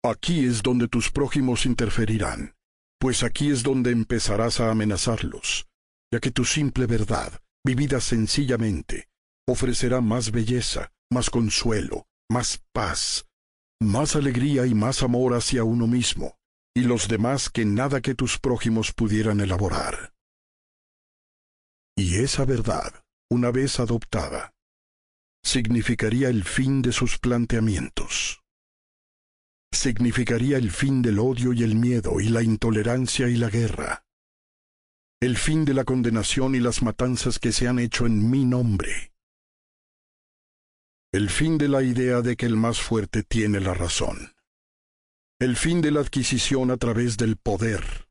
Aquí 0.03 0.45
es 0.45 0.61
donde 0.61 0.87
tus 0.87 1.09
prójimos 1.09 1.65
interferirán, 1.65 2.53
pues 2.99 3.23
aquí 3.23 3.49
es 3.49 3.63
donde 3.63 3.89
empezarás 3.89 4.59
a 4.59 4.69
amenazarlos, 4.69 5.65
ya 6.13 6.19
que 6.19 6.29
tu 6.29 6.45
simple 6.45 6.85
verdad, 6.85 7.41
vivida 7.65 7.99
sencillamente, 7.99 9.07
ofrecerá 9.47 10.01
más 10.01 10.29
belleza, 10.29 10.91
más 11.09 11.31
consuelo, 11.31 12.05
más 12.29 12.61
paz, 12.73 13.25
más 13.81 14.15
alegría 14.15 14.67
y 14.67 14.75
más 14.75 15.01
amor 15.01 15.33
hacia 15.33 15.63
uno 15.63 15.87
mismo 15.87 16.37
y 16.73 16.83
los 16.83 17.07
demás 17.07 17.49
que 17.49 17.65
nada 17.65 17.99
que 17.99 18.15
tus 18.15 18.37
prójimos 18.37 18.93
pudieran 18.93 19.41
elaborar. 19.41 20.13
Y 21.97 22.17
esa 22.19 22.45
verdad, 22.45 23.03
una 23.29 23.51
vez 23.51 23.79
adoptada, 23.79 24.53
significaría 25.43 26.29
el 26.29 26.43
fin 26.43 26.81
de 26.81 26.91
sus 26.91 27.17
planteamientos. 27.17 28.37
significaría 29.73 30.57
el 30.57 30.69
fin 30.69 31.01
del 31.01 31.17
odio 31.17 31.53
y 31.53 31.63
el 31.63 31.75
miedo 31.75 32.19
y 32.19 32.27
la 32.27 32.43
intolerancia 32.43 33.29
y 33.29 33.35
la 33.35 33.49
guerra. 33.49 34.03
El 35.21 35.37
fin 35.37 35.63
de 35.63 35.73
la 35.73 35.85
condenación 35.85 36.55
y 36.55 36.59
las 36.59 36.81
matanzas 36.81 37.39
que 37.39 37.53
se 37.53 37.69
han 37.69 37.79
hecho 37.79 38.05
en 38.05 38.29
mi 38.29 38.43
nombre. 38.43 39.10
El 41.13 41.29
fin 41.29 41.57
de 41.57 41.67
la 41.67 41.83
idea 41.83 42.21
de 42.21 42.37
que 42.37 42.45
el 42.45 42.55
más 42.55 42.79
fuerte 42.79 43.23
tiene 43.23 43.59
la 43.59 43.73
razón. 43.73 44.31
El 45.41 45.57
fin 45.57 45.81
de 45.81 45.91
la 45.91 45.99
adquisición 45.99 46.71
a 46.71 46.77
través 46.77 47.17
del 47.17 47.35
poder. 47.35 48.07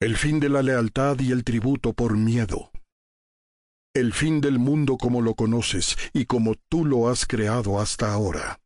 El 0.00 0.16
fin 0.16 0.40
de 0.40 0.48
la 0.48 0.62
lealtad 0.62 1.20
y 1.20 1.32
el 1.32 1.44
tributo 1.44 1.92
por 1.92 2.16
miedo. 2.16 2.70
El 3.94 4.14
fin 4.14 4.40
del 4.40 4.58
mundo 4.58 4.96
como 4.96 5.20
lo 5.20 5.34
conoces 5.34 5.98
y 6.14 6.24
como 6.24 6.54
tú 6.70 6.86
lo 6.86 7.10
has 7.10 7.26
creado 7.26 7.78
hasta 7.78 8.10
ahora. 8.10 8.58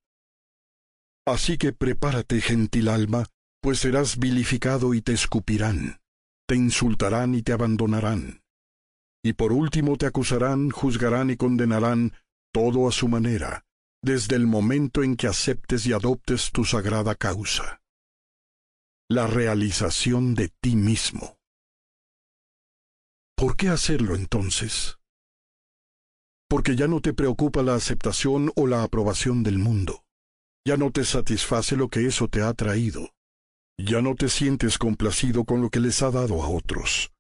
Así 1.27 1.59
que 1.59 1.73
prepárate, 1.73 2.41
gentil 2.41 2.89
alma, 2.89 3.27
pues 3.61 3.81
serás 3.81 4.19
vilificado 4.19 4.95
y 4.95 5.03
te 5.03 5.15
escupirán, 5.15 5.99
te 6.47 6.55
insultarán 6.55 7.35
y 7.35 7.43
te 7.43 7.53
abandonarán. 7.53 8.45
Y 9.25 9.33
por 9.33 9.53
último 9.53 9.97
te 9.97 10.07
acusarán, 10.07 10.71
juzgarán 10.71 11.31
y 11.31 11.37
condenarán, 11.37 12.13
todo 12.57 12.89
a 12.89 12.93
su 12.93 13.09
manera, 13.09 13.65
desde 14.03 14.37
el 14.37 14.47
momento 14.47 15.03
en 15.03 15.17
que 15.17 15.27
aceptes 15.27 15.85
y 15.87 15.93
adoptes 15.93 16.51
tu 16.51 16.65
sagrada 16.65 17.15
causa. 17.15 17.83
La 19.11 19.27
realización 19.27 20.35
de 20.35 20.49
ti 20.63 20.75
mismo. 20.77 21.37
¿Por 23.37 23.57
qué 23.57 23.69
hacerlo 23.69 24.15
entonces? 24.15 24.97
Porque 26.49 26.77
ya 26.77 26.89
no 26.89 27.01
te 27.01 27.13
preocupa 27.13 27.63
la 27.63 27.75
aceptación 27.75 28.51
o 28.57 28.67
la 28.67 28.83
aprobación 28.83 29.43
del 29.43 29.59
mundo 29.59 30.07
ya 30.67 30.77
no 30.77 30.91
te 30.91 31.05
satisface 31.05 31.77
lo 31.77 31.89
que 31.89 32.07
eso 32.07 32.27
te 32.27 32.43
ha 32.43 32.53
traído. 32.53 33.15
Ya 33.79 34.03
no 34.03 34.17
te 34.17 34.29
sientes 34.29 34.79
complacido 34.79 35.45
con 35.45 35.63
lo 35.63 35.71
que 35.71 35.79
les 35.79 36.03
ha 36.03 36.11
dado 36.11 36.43
a 36.43 36.49
otros. 36.49 37.13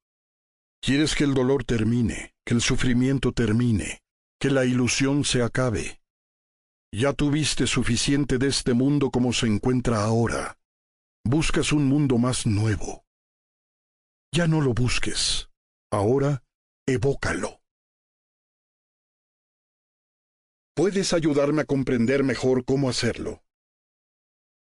Quieres 0.82 1.14
que 1.14 1.22
el 1.22 1.32
dolor 1.32 1.62
termine, 1.62 2.34
que 2.44 2.54
el 2.54 2.60
sufrimiento 2.60 3.30
termine, 3.30 4.00
que 4.40 4.50
la 4.50 4.64
ilusión 4.64 5.24
se 5.24 5.42
acabe. 5.42 6.00
Ya 6.92 7.12
tuviste 7.12 7.66
suficiente 7.66 8.38
de 8.38 8.48
este 8.48 8.74
mundo 8.74 9.10
como 9.10 9.32
se 9.32 9.46
encuentra 9.46 10.04
ahora. 10.04 10.58
Buscas 11.24 11.72
un 11.72 11.86
mundo 11.86 12.18
más 12.18 12.46
nuevo. 12.46 13.04
Ya 14.32 14.46
no 14.46 14.60
lo 14.60 14.74
busques. 14.74 15.48
Ahora, 15.90 16.44
evócalo. 16.86 17.60
¿Puedes 20.74 21.12
ayudarme 21.14 21.62
a 21.62 21.64
comprender 21.64 22.22
mejor 22.22 22.64
cómo 22.64 22.90
hacerlo? 22.90 23.42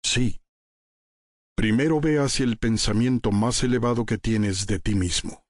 Sí. 0.04 0.42
Primero 1.56 2.00
ve 2.00 2.20
hacia 2.20 2.46
el 2.46 2.58
pensamiento 2.58 3.32
más 3.32 3.64
elevado 3.64 4.06
que 4.06 4.18
tienes 4.18 4.66
de 4.66 4.80
ti 4.80 4.96
mismo. 4.96 5.44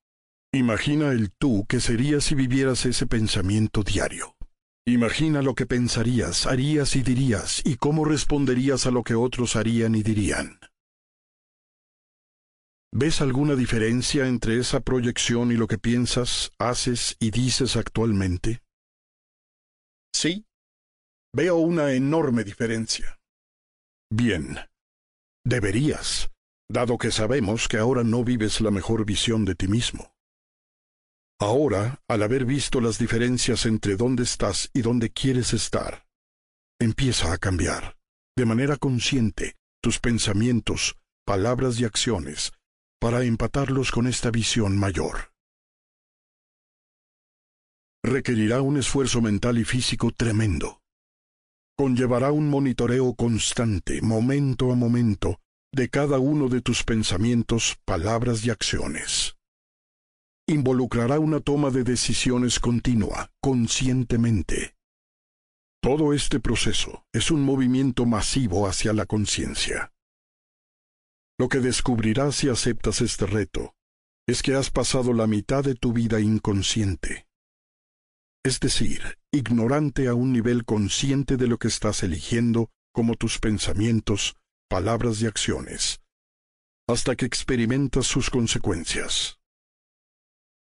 Imagina 0.52 1.12
el 1.12 1.32
tú 1.32 1.66
que 1.68 1.80
serías 1.80 2.24
si 2.24 2.34
vivieras 2.34 2.84
ese 2.88 3.06
pensamiento 3.06 3.84
diario. 3.84 4.36
Imagina 4.88 5.44
lo 5.44 5.54
que 5.54 5.68
pensarías, 5.68 6.48
harías 6.48 6.96
y 6.96 7.04
dirías, 7.04 7.62
y 7.64 7.76
cómo 7.76 8.04
responderías 8.04 8.88
a 8.88 8.92
lo 8.92 9.04
que 9.04 9.14
otros 9.14 9.56
harían 9.56 9.94
y 9.94 10.02
dirían. 10.02 10.60
¿Ves 12.92 13.22
alguna 13.22 13.56
diferencia 13.56 14.26
entre 14.26 14.58
esa 14.58 14.80
proyección 14.80 15.52
y 15.52 15.56
lo 15.56 15.68
que 15.68 15.78
piensas, 15.78 16.52
haces 16.58 17.16
y 17.20 17.30
dices 17.30 17.76
actualmente? 17.76 18.64
Sí, 20.12 20.48
veo 21.36 21.58
una 21.58 21.94
enorme 21.94 22.44
diferencia. 22.44 23.20
Bien, 24.12 24.58
deberías, 25.46 26.32
dado 26.68 26.98
que 26.98 27.12
sabemos 27.12 27.68
que 27.68 27.78
ahora 27.78 28.04
no 28.04 28.24
vives 28.24 28.60
la 28.62 28.72
mejor 28.72 29.06
visión 29.06 29.46
de 29.46 29.54
ti 29.54 29.68
mismo. 29.68 30.12
Ahora, 31.40 32.02
al 32.08 32.24
haber 32.24 32.46
visto 32.46 32.82
las 32.82 33.00
diferencias 33.00 33.66
entre 33.66 33.96
dónde 33.96 34.24
estás 34.24 34.70
y 34.74 34.82
dónde 34.82 35.10
quieres 35.10 35.54
estar, 35.54 36.06
empieza 36.80 37.32
a 37.32 37.38
cambiar, 37.38 37.96
de 38.38 38.46
manera 38.46 38.76
consciente, 38.76 39.56
tus 39.82 40.00
pensamientos, 40.00 40.98
palabras 41.26 41.80
y 41.80 41.86
acciones, 41.86 42.52
para 43.00 43.24
empatarlos 43.24 43.92
con 43.92 44.08
esta 44.08 44.32
visión 44.32 44.78
mayor 44.78 45.30
requerirá 48.04 48.62
un 48.62 48.78
esfuerzo 48.78 49.22
mental 49.22 49.58
y 49.58 49.66
físico 49.66 50.12
tremendo. 50.12 50.82
Conllevará 51.78 52.32
un 52.32 52.50
monitoreo 52.50 53.14
constante, 53.14 54.02
momento 54.02 54.72
a 54.72 54.76
momento, 54.76 55.40
de 55.72 55.90
cada 55.90 56.20
uno 56.20 56.50
de 56.50 56.62
tus 56.62 56.84
pensamientos, 56.84 57.78
palabras 57.86 58.46
y 58.46 58.50
acciones. 58.50 59.36
Involucrará 60.50 61.20
una 61.20 61.40
toma 61.40 61.70
de 61.70 61.84
decisiones 61.84 62.60
continua, 62.60 63.32
conscientemente. 63.42 64.76
Todo 65.82 66.12
este 66.14 66.42
proceso 66.42 67.06
es 67.14 67.32
un 67.32 67.44
movimiento 67.44 68.06
masivo 68.06 68.68
hacia 68.68 68.92
la 68.92 69.06
conciencia. 69.06 69.94
Lo 71.38 71.48
que 71.48 71.60
descubrirás 71.60 72.36
si 72.36 72.50
aceptas 72.50 73.00
este 73.00 73.26
reto 73.26 73.76
es 74.28 74.44
que 74.44 74.56
has 74.56 74.70
pasado 74.70 75.14
la 75.14 75.28
mitad 75.28 75.64
de 75.64 75.76
tu 75.76 75.94
vida 75.94 76.20
inconsciente 76.20 77.30
es 78.44 78.60
decir, 78.60 79.18
ignorante 79.32 80.08
a 80.08 80.14
un 80.14 80.32
nivel 80.32 80.66
consciente 80.66 81.38
de 81.38 81.48
lo 81.48 81.58
que 81.58 81.68
estás 81.68 82.04
eligiendo 82.04 82.70
como 82.94 83.16
tus 83.16 83.40
pensamientos, 83.40 84.36
palabras 84.70 85.22
y 85.22 85.28
acciones, 85.28 86.02
hasta 86.88 87.16
que 87.16 87.26
experimentas 87.26 88.08
sus 88.08 88.30
consecuencias. 88.30 89.39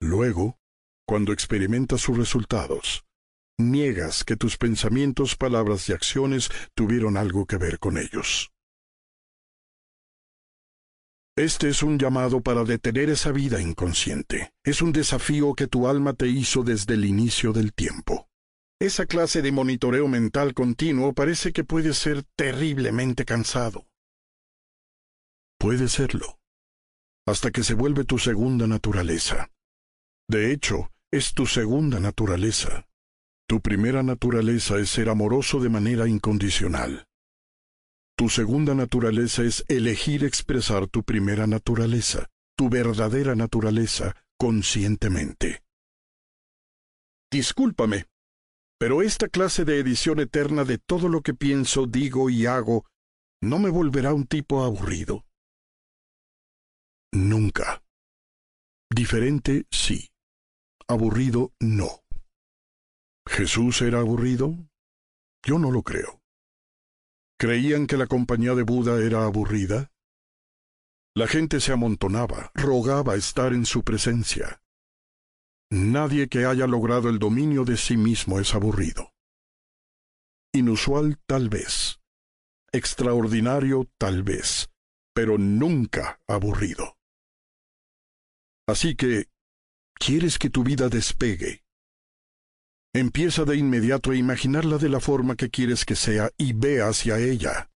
Luego, 0.01 0.59
cuando 1.07 1.33
experimentas 1.33 2.01
sus 2.01 2.17
resultados, 2.17 3.05
niegas 3.59 4.25
que 4.25 4.37
tus 4.37 4.57
pensamientos, 4.57 5.37
palabras 5.37 5.89
y 5.89 5.93
acciones 5.93 6.51
tuvieron 6.75 7.17
algo 7.17 7.47
que 7.47 7.57
ver 7.57 7.79
con 7.79 7.99
ellos. 7.99 8.51
Este 11.37 11.69
es 11.69 11.83
un 11.83 11.99
llamado 11.99 12.41
para 12.41 12.65
detener 12.65 13.11
esa 13.11 13.31
vida 13.31 13.61
inconsciente. 13.61 14.53
Es 14.65 14.83
un 14.83 14.93
desafío 14.93 15.55
que 15.55 15.69
tu 15.69 15.87
alma 15.87 16.13
te 16.13 16.27
hizo 16.27 16.65
desde 16.65 16.95
el 16.95 17.05
inicio 17.05 17.53
del 17.53 17.73
tiempo. 17.73 18.29
Esa 18.81 19.07
clase 19.07 19.41
de 19.41 19.53
monitoreo 19.53 20.09
mental 20.09 20.55
continuo 20.55 21.13
parece 21.13 21.53
que 21.53 21.65
puede 21.65 21.95
ser 21.95 22.25
terriblemente 22.37 23.25
cansado. 23.25 23.87
Puede 25.59 25.89
serlo, 25.89 26.39
hasta 27.27 27.51
que 27.51 27.65
se 27.65 27.75
vuelve 27.75 28.05
tu 28.05 28.19
segunda 28.19 28.67
naturaleza. 28.67 29.49
De 30.29 30.53
hecho, 30.53 30.91
es 31.11 31.33
tu 31.35 31.47
segunda 31.47 32.01
naturaleza. 32.01 32.87
Tu 33.49 33.61
primera 33.61 34.03
naturaleza 34.03 34.79
es 34.79 34.91
ser 34.91 35.09
amoroso 35.09 35.59
de 35.59 35.71
manera 35.71 36.07
incondicional. 36.07 37.07
Tu 38.17 38.29
segunda 38.29 38.75
naturaleza 38.75 39.43
es 39.43 39.65
elegir 39.69 40.25
expresar 40.25 40.87
tu 40.87 41.03
primera 41.03 41.47
naturaleza, 41.47 42.29
tu 42.57 42.69
verdadera 42.69 43.35
naturaleza, 43.35 44.15
conscientemente. 44.39 45.63
Discúlpame, 47.31 48.07
pero 48.79 49.03
esta 49.03 49.29
clase 49.29 49.65
de 49.65 49.79
edición 49.79 50.21
eterna 50.21 50.65
de 50.65 50.79
todo 50.79 51.09
lo 51.09 51.23
que 51.23 51.35
pienso, 51.35 51.87
digo 51.87 52.29
y 52.29 52.47
hago 52.47 52.85
no 53.41 53.59
me 53.59 53.71
volverá 53.71 54.13
un 54.15 54.27
tipo 54.27 54.65
aburrido. 54.65 55.25
Nunca. 57.13 57.83
Diferente, 58.91 59.67
sí. 59.71 60.09
Aburrido, 60.91 61.53
no. 61.61 62.03
¿Jesús 63.27 63.83
era 63.83 64.01
aburrido? 64.01 64.57
Yo 65.45 65.59
no 65.59 65.71
lo 65.71 65.83
creo. 65.83 66.23
¿Creían 67.39 67.87
que 67.87 67.99
la 67.99 68.07
compañía 68.07 68.55
de 68.55 68.63
Buda 68.63 68.99
era 69.05 69.25
aburrida? 69.25 69.93
La 71.15 71.29
gente 71.29 71.61
se 71.61 71.73
amontonaba, 71.73 72.51
rogaba 72.55 73.17
estar 73.17 73.53
en 73.53 73.67
su 73.67 73.85
presencia. 73.85 74.63
Nadie 75.71 76.29
que 76.29 76.47
haya 76.47 76.67
logrado 76.67 77.11
el 77.11 77.19
dominio 77.19 77.65
de 77.65 77.77
sí 77.77 77.99
mismo 77.99 78.41
es 78.41 78.55
aburrido. 78.55 79.13
Inusual 80.55 81.19
tal 81.27 81.51
vez. 81.51 82.01
Extraordinario 82.73 83.91
tal 83.99 84.23
vez, 84.23 84.71
pero 85.15 85.37
nunca 85.37 86.21
aburrido. 86.27 86.97
Así 88.67 88.97
que, 88.97 89.29
¿quieres 89.99 90.39
que 90.39 90.51
tu 90.51 90.65
vida 90.65 90.89
despegue? 90.89 91.63
Empieza 92.95 93.45
de 93.45 93.57
inmediato 93.57 94.11
a 94.13 94.17
imaginarla 94.17 94.79
de 94.79 94.89
la 94.89 95.01
forma 95.01 95.37
que 95.37 95.51
quieres 95.51 95.85
que 95.85 95.95
sea 95.95 96.31
y 96.39 96.53
ve 96.55 96.83
hacia 96.83 97.19
ella. 97.19 97.71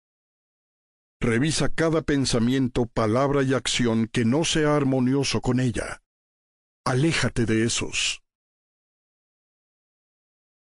Revisa 1.21 1.69
cada 1.69 2.03
pensamiento, 2.03 2.87
palabra 2.87 3.43
y 3.43 3.55
acción 3.55 4.09
que 4.09 4.25
no 4.25 4.45
sea 4.45 4.75
armonioso 4.75 5.41
con 5.41 5.61
ella. 5.61 6.03
Aléjate 6.85 7.47
de 7.47 7.65
esos. 7.65 8.23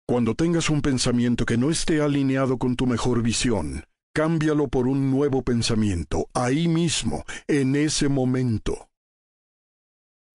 Cuando 0.07 0.35
tengas 0.35 0.69
un 0.69 0.83
pensamiento 0.83 1.45
que 1.47 1.57
no 1.57 1.71
esté 1.71 2.01
alineado 2.01 2.59
con 2.59 2.75
tu 2.75 2.85
mejor 2.85 3.23
visión, 3.23 3.85
cámbialo 4.13 4.67
por 4.67 4.87
un 4.87 5.09
nuevo 5.09 5.41
pensamiento, 5.41 6.29
ahí 6.35 6.67
mismo, 6.67 7.25
en 7.47 7.75
ese 7.75 8.07
momento. 8.07 8.89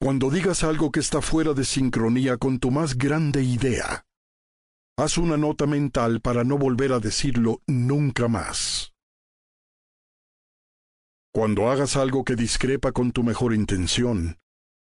Cuando 0.02 0.30
digas 0.30 0.64
algo 0.64 0.90
que 0.90 1.00
está 1.00 1.20
fuera 1.20 1.52
de 1.52 1.62
sincronía 1.62 2.38
con 2.38 2.58
tu 2.58 2.70
más 2.70 2.96
grande 2.96 3.42
idea, 3.42 4.06
haz 4.96 5.18
una 5.18 5.36
nota 5.36 5.66
mental 5.66 6.22
para 6.22 6.42
no 6.42 6.56
volver 6.56 6.92
a 6.92 7.00
decirlo 7.00 7.60
nunca 7.66 8.26
más. 8.26 8.94
Cuando 11.34 11.68
hagas 11.68 11.96
algo 11.96 12.24
que 12.24 12.34
discrepa 12.34 12.92
con 12.92 13.12
tu 13.12 13.22
mejor 13.22 13.52
intención, 13.52 14.38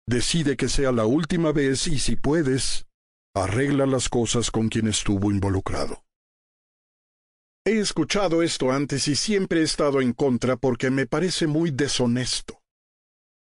decide 0.07 0.57
que 0.57 0.67
sea 0.67 0.91
la 0.91 1.05
última 1.05 1.51
vez 1.51 1.85
y 1.85 1.99
si 1.99 2.15
puedes, 2.15 2.87
arregla 3.35 3.85
las 3.85 4.09
cosas 4.09 4.49
con 4.49 4.67
quien 4.67 4.87
estuvo 4.87 5.29
involucrado. 5.29 6.03
He 7.65 7.79
escuchado 7.79 8.41
esto 8.41 8.71
antes 8.71 9.07
y 9.07 9.15
siempre 9.15 9.59
he 9.59 9.63
estado 9.63 10.01
en 10.01 10.13
contra 10.13 10.57
porque 10.57 10.89
me 10.89 11.05
parece 11.05 11.45
muy 11.45 11.69
deshonesto. 11.69 12.62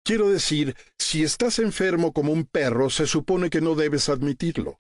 Quiero 0.05 0.29
decir, 0.29 0.75
si 0.99 1.23
estás 1.23 1.57
enfermo 1.57 2.13
como 2.13 2.31
un 2.31 2.45
perro, 2.45 2.91
se 2.91 3.07
supone 3.07 3.49
que 3.49 3.59
no 3.59 3.73
debes 3.73 4.07
admitirlo. 4.07 4.79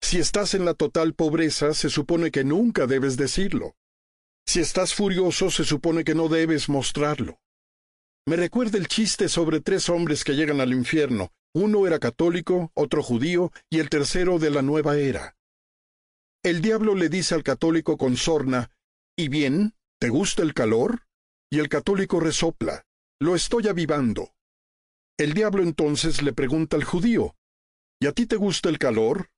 Si 0.00 0.18
estás 0.18 0.54
en 0.54 0.64
la 0.64 0.74
total 0.74 1.14
pobreza, 1.14 1.74
se 1.74 1.90
supone 1.90 2.30
que 2.30 2.44
nunca 2.44 2.86
debes 2.86 3.16
decirlo. 3.16 3.74
Si 4.46 4.60
estás 4.60 4.94
furioso, 4.94 5.50
se 5.50 5.64
supone 5.64 6.04
que 6.04 6.14
no 6.14 6.28
debes 6.28 6.68
mostrarlo. 6.68 7.40
Me 8.24 8.36
recuerda 8.36 8.78
el 8.78 8.86
chiste 8.86 9.28
sobre 9.28 9.60
tres 9.60 9.88
hombres 9.88 10.22
que 10.22 10.36
llegan 10.36 10.60
al 10.60 10.72
infierno. 10.72 11.32
Uno 11.54 11.84
era 11.88 11.98
católico, 11.98 12.70
otro 12.74 13.02
judío 13.02 13.50
y 13.68 13.80
el 13.80 13.88
tercero 13.90 14.38
de 14.38 14.50
la 14.50 14.62
nueva 14.62 14.96
era. 14.96 15.34
El 16.44 16.62
diablo 16.62 16.94
le 16.94 17.08
dice 17.08 17.34
al 17.34 17.42
católico 17.42 17.96
con 17.96 18.16
sorna, 18.16 18.70
¿Y 19.16 19.26
bien? 19.26 19.74
¿Te 19.98 20.08
gusta 20.08 20.42
el 20.42 20.54
calor? 20.54 21.02
Y 21.50 21.58
el 21.58 21.68
católico 21.68 22.20
resopla, 22.20 22.84
Lo 23.20 23.34
estoy 23.34 23.66
avivando. 23.66 24.32
El 25.18 25.34
diablo 25.34 25.62
entonces 25.62 26.22
le 26.22 26.32
pregunta 26.32 26.76
al 26.76 26.84
judío, 26.84 27.34
¿Y 28.02 28.06
a 28.06 28.12
ti 28.12 28.26
te 28.26 28.34
gusta 28.34 28.68
el 28.68 28.80
calor? 28.80 29.30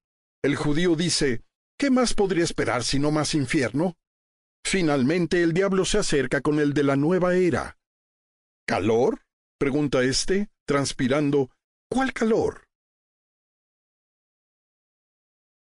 El 0.42 0.56
judío 0.56 0.96
dice, 0.96 1.44
¿qué 1.78 1.90
más 1.90 2.14
podría 2.14 2.44
esperar 2.44 2.82
si 2.82 2.98
no 2.98 3.10
más 3.10 3.34
infierno? 3.34 3.98
Finalmente 4.64 5.42
el 5.42 5.52
diablo 5.52 5.84
se 5.84 5.98
acerca 5.98 6.40
con 6.40 6.58
el 6.58 6.72
de 6.72 6.82
la 6.82 6.96
nueva 6.96 7.34
era. 7.34 7.76
¿Calor? 8.66 9.20
pregunta 9.58 10.02
éste, 10.02 10.48
transpirando. 10.66 11.50
¿Cuál 11.90 12.14
calor? 12.14 12.66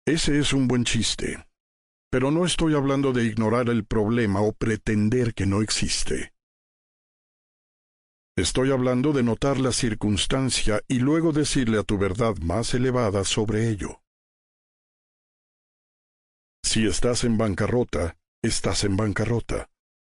Ese 0.07 0.39
es 0.39 0.51
un 0.51 0.67
buen 0.67 0.83
chiste. 0.83 1.45
Pero 2.09 2.31
no 2.31 2.43
estoy 2.43 2.73
hablando 2.73 3.13
de 3.13 3.25
ignorar 3.25 3.69
el 3.69 3.85
problema 3.85 4.41
o 4.41 4.53
pretender 4.53 5.35
que 5.35 5.45
no 5.45 5.61
existe. 5.61 6.33
Estoy 8.39 8.71
hablando 8.71 9.11
de 9.11 9.21
notar 9.21 9.59
la 9.59 9.73
circunstancia 9.73 10.79
y 10.87 10.99
luego 10.99 11.33
decirle 11.33 11.77
a 11.77 11.83
tu 11.83 11.97
verdad 11.97 12.37
más 12.37 12.73
elevada 12.73 13.25
sobre 13.25 13.67
ello. 13.67 14.01
Si 16.63 16.87
estás 16.87 17.25
en 17.25 17.37
bancarrota, 17.37 18.17
estás 18.41 18.85
en 18.85 18.95
bancarrota. 18.95 19.69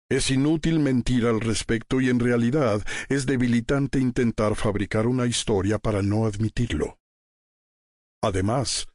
Es 0.08 0.30
inútil 0.30 0.78
mentir 0.78 1.26
al 1.26 1.40
respecto 1.40 2.00
y 2.00 2.10
en 2.10 2.20
realidad 2.20 2.86
es 3.08 3.26
debilitante 3.26 3.98
intentar 3.98 4.54
fabricar 4.54 5.08
una 5.08 5.26
historia 5.26 5.80
para 5.80 6.00
no 6.00 6.24
admitirlo. 6.24 7.00
Además, 8.22 8.86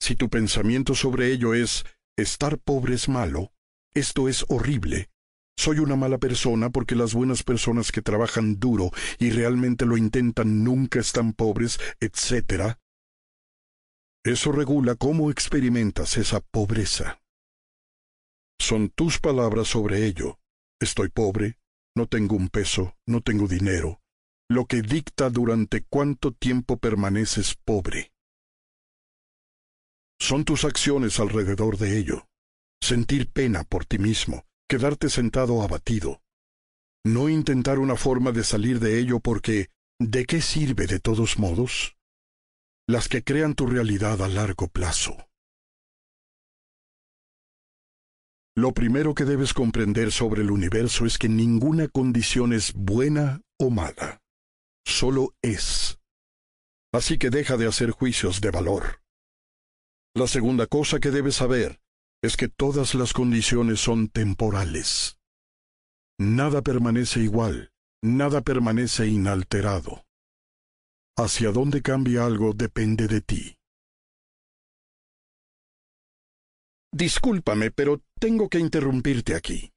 si 0.00 0.14
tu 0.14 0.28
pensamiento 0.28 0.94
sobre 0.94 1.32
ello 1.32 1.54
es 1.54 1.84
estar 2.16 2.56
pobre 2.58 2.94
es 2.94 3.08
malo, 3.08 3.50
esto 3.94 4.28
es 4.28 4.44
horrible, 4.48 5.10
soy 5.56 5.78
una 5.78 5.96
mala 5.96 6.18
persona 6.18 6.70
porque 6.70 6.94
las 6.94 7.14
buenas 7.14 7.42
personas 7.42 7.90
que 7.90 8.02
trabajan 8.02 8.58
duro 8.60 8.90
y 9.18 9.30
realmente 9.30 9.86
lo 9.86 9.96
intentan 9.96 10.62
nunca 10.62 11.00
están 11.00 11.32
pobres, 11.32 11.80
etc. 12.00 12.76
Eso 14.24 14.52
regula 14.52 14.94
cómo 14.94 15.30
experimentas 15.30 16.16
esa 16.16 16.40
pobreza. 16.40 17.20
Son 18.60 18.90
tus 18.90 19.18
palabras 19.18 19.68
sobre 19.68 20.06
ello. 20.06 20.38
Estoy 20.80 21.08
pobre, 21.08 21.58
no 21.96 22.06
tengo 22.06 22.36
un 22.36 22.48
peso, 22.48 22.94
no 23.06 23.22
tengo 23.22 23.48
dinero, 23.48 24.00
lo 24.50 24.66
que 24.66 24.82
dicta 24.82 25.30
durante 25.30 25.84
cuánto 25.88 26.32
tiempo 26.32 26.76
permaneces 26.76 27.56
pobre. 27.64 28.12
Son 30.18 30.44
tus 30.44 30.64
acciones 30.64 31.18
alrededor 31.20 31.78
de 31.78 31.98
ello. 31.98 32.26
Sentir 32.82 33.30
pena 33.30 33.64
por 33.64 33.86
ti 33.86 33.98
mismo, 33.98 34.44
quedarte 34.68 35.08
sentado 35.08 35.62
abatido. 35.62 36.22
No 37.04 37.28
intentar 37.28 37.78
una 37.78 37.96
forma 37.96 38.32
de 38.32 38.42
salir 38.42 38.80
de 38.80 38.98
ello 38.98 39.20
porque 39.20 39.68
¿de 40.00 40.24
qué 40.24 40.42
sirve 40.42 40.86
de 40.86 40.98
todos 40.98 41.38
modos? 41.38 41.96
Las 42.88 43.08
que 43.08 43.22
crean 43.22 43.54
tu 43.54 43.66
realidad 43.66 44.22
a 44.22 44.28
largo 44.28 44.68
plazo. 44.68 45.16
Lo 48.56 48.72
primero 48.72 49.14
que 49.14 49.24
debes 49.24 49.52
comprender 49.52 50.10
sobre 50.10 50.42
el 50.42 50.50
universo 50.50 51.04
es 51.04 51.18
que 51.18 51.28
ninguna 51.28 51.88
condición 51.88 52.52
es 52.52 52.72
buena 52.72 53.42
o 53.58 53.70
mala. 53.70 54.20
Solo 54.84 55.34
es. 55.42 55.98
Así 56.92 57.18
que 57.18 57.28
deja 57.28 57.56
de 57.56 57.66
hacer 57.66 57.90
juicios 57.90 58.40
de 58.40 58.50
valor. 58.50 59.02
La 60.14 60.26
segunda 60.26 60.66
cosa 60.66 60.98
que 60.98 61.10
debes 61.10 61.36
saber 61.36 61.80
es 62.26 62.36
que 62.36 62.48
todas 62.48 62.94
las 62.94 63.12
condiciones 63.12 63.80
son 63.80 64.08
temporales. 64.08 65.18
Nada 66.18 66.62
permanece 66.62 67.20
igual, 67.20 67.70
nada 68.02 68.42
permanece 68.42 69.06
inalterado. 69.06 70.04
Hacia 71.16 71.50
dónde 71.52 71.82
cambia 71.82 72.26
algo 72.26 72.52
depende 72.52 73.06
de 73.06 73.20
ti. 73.20 73.56
Discúlpame, 76.92 77.70
pero 77.70 78.02
tengo 78.18 78.48
que 78.48 78.58
interrumpirte 78.58 79.34
aquí. 79.34 79.72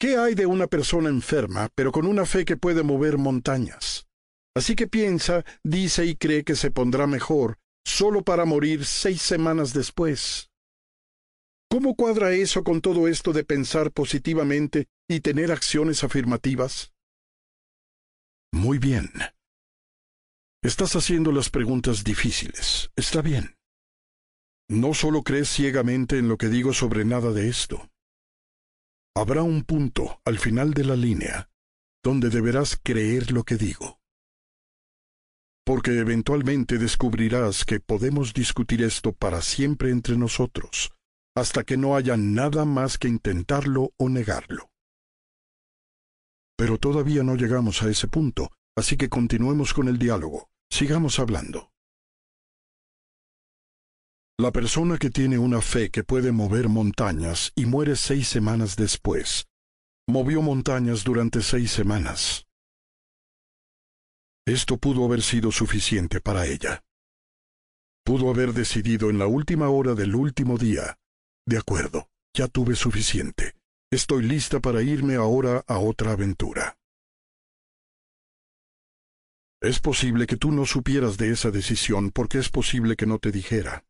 ¿Qué 0.00 0.16
hay 0.16 0.34
de 0.34 0.46
una 0.46 0.66
persona 0.66 1.08
enferma, 1.08 1.68
pero 1.74 1.92
con 1.92 2.06
una 2.06 2.24
fe 2.24 2.44
que 2.44 2.56
puede 2.56 2.82
mover 2.82 3.18
montañas? 3.18 4.06
Así 4.56 4.74
que 4.74 4.86
piensa, 4.86 5.44
dice 5.62 6.06
y 6.06 6.16
cree 6.16 6.42
que 6.42 6.56
se 6.56 6.70
pondrá 6.70 7.06
mejor, 7.06 7.58
solo 7.84 8.22
para 8.22 8.44
morir 8.44 8.84
seis 8.84 9.22
semanas 9.22 9.72
después. 9.72 10.49
¿Cómo 11.70 11.94
cuadra 11.94 12.32
eso 12.32 12.64
con 12.64 12.80
todo 12.80 13.06
esto 13.06 13.32
de 13.32 13.44
pensar 13.44 13.92
positivamente 13.92 14.88
y 15.08 15.20
tener 15.20 15.52
acciones 15.52 16.02
afirmativas? 16.02 16.92
Muy 18.52 18.78
bien. 18.78 19.08
Estás 20.64 20.96
haciendo 20.96 21.30
las 21.30 21.48
preguntas 21.48 22.02
difíciles. 22.02 22.90
Está 22.96 23.22
bien. 23.22 23.54
No 24.68 24.94
solo 24.94 25.22
crees 25.22 25.48
ciegamente 25.48 26.18
en 26.18 26.28
lo 26.28 26.36
que 26.38 26.48
digo 26.48 26.72
sobre 26.72 27.04
nada 27.04 27.30
de 27.30 27.48
esto. 27.48 27.88
Habrá 29.16 29.44
un 29.44 29.62
punto 29.62 30.20
al 30.24 30.40
final 30.40 30.74
de 30.74 30.84
la 30.84 30.96
línea 30.96 31.50
donde 32.02 32.30
deberás 32.30 32.80
creer 32.82 33.30
lo 33.30 33.44
que 33.44 33.56
digo. 33.56 34.00
Porque 35.64 35.98
eventualmente 35.98 36.78
descubrirás 36.78 37.64
que 37.64 37.78
podemos 37.78 38.32
discutir 38.32 38.82
esto 38.82 39.12
para 39.12 39.40
siempre 39.42 39.90
entre 39.90 40.16
nosotros, 40.16 40.90
hasta 41.40 41.64
que 41.64 41.78
no 41.78 41.96
haya 41.96 42.16
nada 42.18 42.66
más 42.66 42.98
que 42.98 43.08
intentarlo 43.08 43.94
o 43.96 44.08
negarlo. 44.10 44.70
Pero 46.56 46.76
todavía 46.76 47.22
no 47.22 47.34
llegamos 47.34 47.82
a 47.82 47.88
ese 47.88 48.08
punto, 48.08 48.50
así 48.76 48.98
que 48.98 49.08
continuemos 49.08 49.72
con 49.72 49.88
el 49.88 49.98
diálogo, 49.98 50.50
sigamos 50.70 51.18
hablando. 51.18 51.72
La 54.38 54.52
persona 54.52 54.98
que 54.98 55.08
tiene 55.08 55.38
una 55.38 55.62
fe 55.62 55.90
que 55.90 56.04
puede 56.04 56.30
mover 56.30 56.68
montañas 56.68 57.52
y 57.54 57.64
muere 57.64 57.96
seis 57.96 58.28
semanas 58.28 58.76
después, 58.76 59.48
movió 60.06 60.42
montañas 60.42 61.04
durante 61.04 61.40
seis 61.40 61.70
semanas. 61.70 62.46
Esto 64.46 64.76
pudo 64.76 65.06
haber 65.06 65.22
sido 65.22 65.52
suficiente 65.52 66.20
para 66.20 66.46
ella. 66.46 66.82
Pudo 68.04 68.28
haber 68.28 68.52
decidido 68.52 69.08
en 69.08 69.18
la 69.18 69.26
última 69.26 69.68
hora 69.70 69.94
del 69.94 70.14
último 70.14 70.58
día 70.58 70.98
de 71.46 71.58
acuerdo, 71.58 72.08
ya 72.36 72.48
tuve 72.48 72.76
suficiente. 72.76 73.54
Estoy 73.92 74.22
lista 74.22 74.60
para 74.60 74.82
irme 74.82 75.16
ahora 75.16 75.64
a 75.66 75.78
otra 75.78 76.12
aventura. 76.12 76.76
Es 79.62 79.78
posible 79.78 80.26
que 80.26 80.36
tú 80.36 80.52
no 80.52 80.64
supieras 80.64 81.18
de 81.18 81.32
esa 81.32 81.50
decisión 81.50 82.10
porque 82.10 82.38
es 82.38 82.48
posible 82.48 82.96
que 82.96 83.06
no 83.06 83.18
te 83.18 83.30
dijera. 83.30 83.84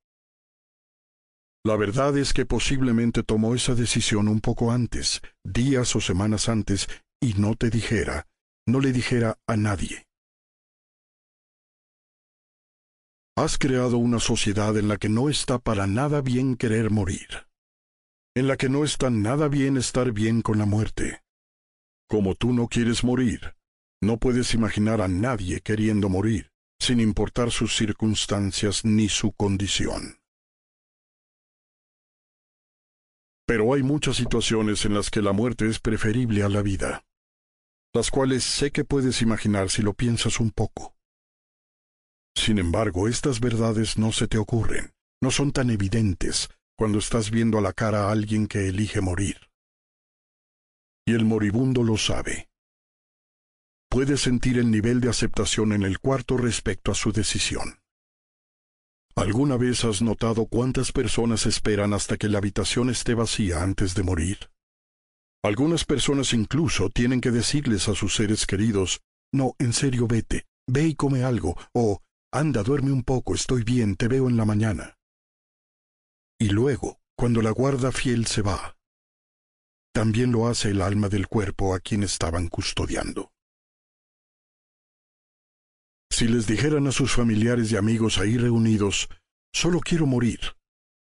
La 1.64 1.76
verdad 1.76 2.16
es 2.16 2.32
que 2.32 2.46
posiblemente 2.46 3.22
tomó 3.22 3.54
esa 3.54 3.74
decisión 3.74 4.26
un 4.28 4.40
poco 4.40 4.72
antes, 4.72 5.20
días 5.44 5.94
o 5.94 6.00
semanas 6.00 6.48
antes, 6.48 6.88
y 7.20 7.34
no 7.34 7.54
te 7.54 7.68
dijera, 7.68 8.26
no 8.66 8.80
le 8.80 8.92
dijera 8.92 9.38
a 9.46 9.56
nadie. 9.56 10.06
Has 13.42 13.56
creado 13.56 13.96
una 13.96 14.20
sociedad 14.20 14.76
en 14.76 14.86
la 14.86 14.98
que 14.98 15.08
no 15.08 15.30
está 15.30 15.58
para 15.58 15.86
nada 15.86 16.20
bien 16.20 16.56
querer 16.56 16.90
morir. 16.90 17.46
en 18.36 18.46
la 18.46 18.58
que 18.58 18.68
no 18.68 18.84
está 18.84 19.08
nada 19.08 19.48
bien 19.48 19.78
estar 19.78 20.12
bien 20.12 20.42
con 20.42 20.58
la 20.58 20.66
muerte. 20.66 21.22
Como 22.06 22.34
tú 22.34 22.52
no 22.52 22.68
quieres 22.68 23.02
morir, 23.02 23.56
no 24.02 24.18
puedes 24.18 24.52
imaginar 24.52 25.00
a 25.00 25.08
nadie 25.08 25.62
queriendo 25.62 26.10
morir, 26.10 26.50
sin 26.78 27.00
importar 27.00 27.50
sus 27.50 27.74
circunstancias 27.74 28.84
ni 28.84 29.08
su 29.08 29.32
condición. 29.32 30.18
Pero 33.46 33.72
hay 33.72 33.82
muchas 33.82 34.16
situaciones 34.16 34.84
en 34.84 34.92
las 34.92 35.08
que 35.10 35.22
la 35.22 35.32
muerte 35.32 35.66
es 35.66 35.80
preferible 35.80 36.42
a 36.42 36.50
la 36.50 36.60
vida, 36.60 37.06
las 37.94 38.10
cuales 38.10 38.44
sé 38.44 38.70
que 38.70 38.84
puedes 38.84 39.22
imaginar 39.22 39.70
si 39.70 39.80
lo 39.80 39.94
piensas 39.94 40.40
un 40.40 40.50
poco. 40.50 40.99
Sin 42.40 42.58
embargo, 42.58 43.06
estas 43.06 43.38
verdades 43.38 43.98
no 43.98 44.12
se 44.12 44.26
te 44.26 44.38
ocurren, 44.38 44.94
no 45.20 45.30
son 45.30 45.52
tan 45.52 45.68
evidentes 45.68 46.48
cuando 46.74 46.98
estás 46.98 47.30
viendo 47.30 47.58
a 47.58 47.60
la 47.60 47.74
cara 47.74 48.04
a 48.04 48.12
alguien 48.12 48.46
que 48.46 48.66
elige 48.66 49.02
morir. 49.02 49.50
Y 51.06 51.12
el 51.12 51.26
moribundo 51.26 51.82
lo 51.82 51.98
sabe. 51.98 52.48
Puedes 53.90 54.22
sentir 54.22 54.56
el 54.56 54.70
nivel 54.70 55.02
de 55.02 55.10
aceptación 55.10 55.74
en 55.74 55.82
el 55.82 55.98
cuarto 55.98 56.38
respecto 56.38 56.90
a 56.90 56.94
su 56.94 57.12
decisión. 57.12 57.78
¿Alguna 59.16 59.58
vez 59.58 59.84
has 59.84 60.00
notado 60.00 60.46
cuántas 60.46 60.92
personas 60.92 61.44
esperan 61.44 61.92
hasta 61.92 62.16
que 62.16 62.30
la 62.30 62.38
habitación 62.38 62.88
esté 62.88 63.12
vacía 63.12 63.62
antes 63.62 63.94
de 63.94 64.02
morir? 64.02 64.50
Algunas 65.44 65.84
personas 65.84 66.32
incluso 66.32 66.88
tienen 66.88 67.20
que 67.20 67.32
decirles 67.32 67.86
a 67.90 67.94
sus 67.94 68.14
seres 68.14 68.46
queridos, 68.46 69.02
no, 69.30 69.56
en 69.58 69.74
serio 69.74 70.06
vete, 70.06 70.46
ve 70.66 70.86
y 70.86 70.94
come 70.94 71.22
algo, 71.22 71.58
o 71.74 72.00
anda, 72.32 72.62
duerme 72.62 72.92
un 72.92 73.02
poco, 73.02 73.34
estoy 73.34 73.64
bien, 73.64 73.96
te 73.96 74.08
veo 74.08 74.28
en 74.28 74.36
la 74.36 74.44
mañana. 74.44 74.96
Y 76.38 76.48
luego, 76.48 77.00
cuando 77.16 77.42
la 77.42 77.50
guarda 77.50 77.92
fiel 77.92 78.26
se 78.26 78.42
va, 78.42 78.76
también 79.92 80.30
lo 80.32 80.46
hace 80.46 80.70
el 80.70 80.82
alma 80.82 81.08
del 81.08 81.26
cuerpo 81.26 81.74
a 81.74 81.80
quien 81.80 82.02
estaban 82.02 82.48
custodiando. 82.48 83.32
Si 86.10 86.28
les 86.28 86.46
dijeran 86.46 86.86
a 86.86 86.92
sus 86.92 87.12
familiares 87.12 87.72
y 87.72 87.76
amigos 87.76 88.18
ahí 88.18 88.36
reunidos, 88.36 89.08
solo 89.52 89.80
quiero 89.80 90.06
morir, 90.06 90.56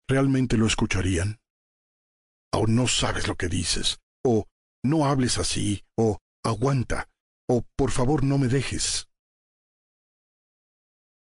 ¿realmente 0.08 0.58
lo 0.58 0.65
escucharían? 0.65 1.39
O 2.51 2.67
no 2.67 2.88
sabes 2.88 3.27
lo 3.27 3.36
que 3.36 3.47
dices, 3.47 3.99
o 4.23 4.47
no 4.84 5.05
hables 5.05 5.38
así, 5.38 5.84
o 5.97 6.19
aguanta, 6.43 7.10
o 7.47 7.63
por 7.75 7.91
favor 7.91 8.23
no 8.23 8.38
me 8.38 8.47
dejes. 8.47 9.09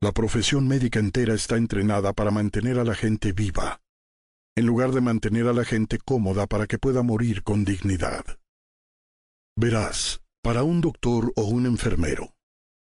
La 0.03 0.11
profesión 0.11 0.67
médica 0.67 0.99
entera 0.99 1.33
está 1.33 1.55
entrenada 1.55 2.11
para 2.11 2.29
mantener 2.29 2.77
a 2.77 2.83
la 2.83 2.93
gente 2.93 3.31
viva, 3.31 3.79
en 4.53 4.65
lugar 4.65 4.91
de 4.91 4.99
mantener 4.99 5.47
a 5.47 5.53
la 5.53 5.63
gente 5.63 5.97
cómoda 5.97 6.45
para 6.45 6.67
que 6.67 6.77
pueda 6.77 7.03
morir 7.03 7.41
con 7.41 7.63
dignidad. 7.63 8.25
Verás, 9.55 10.21
para 10.41 10.63
un 10.63 10.81
doctor 10.81 11.31
o 11.37 11.43
un 11.43 11.65
enfermero, 11.65 12.35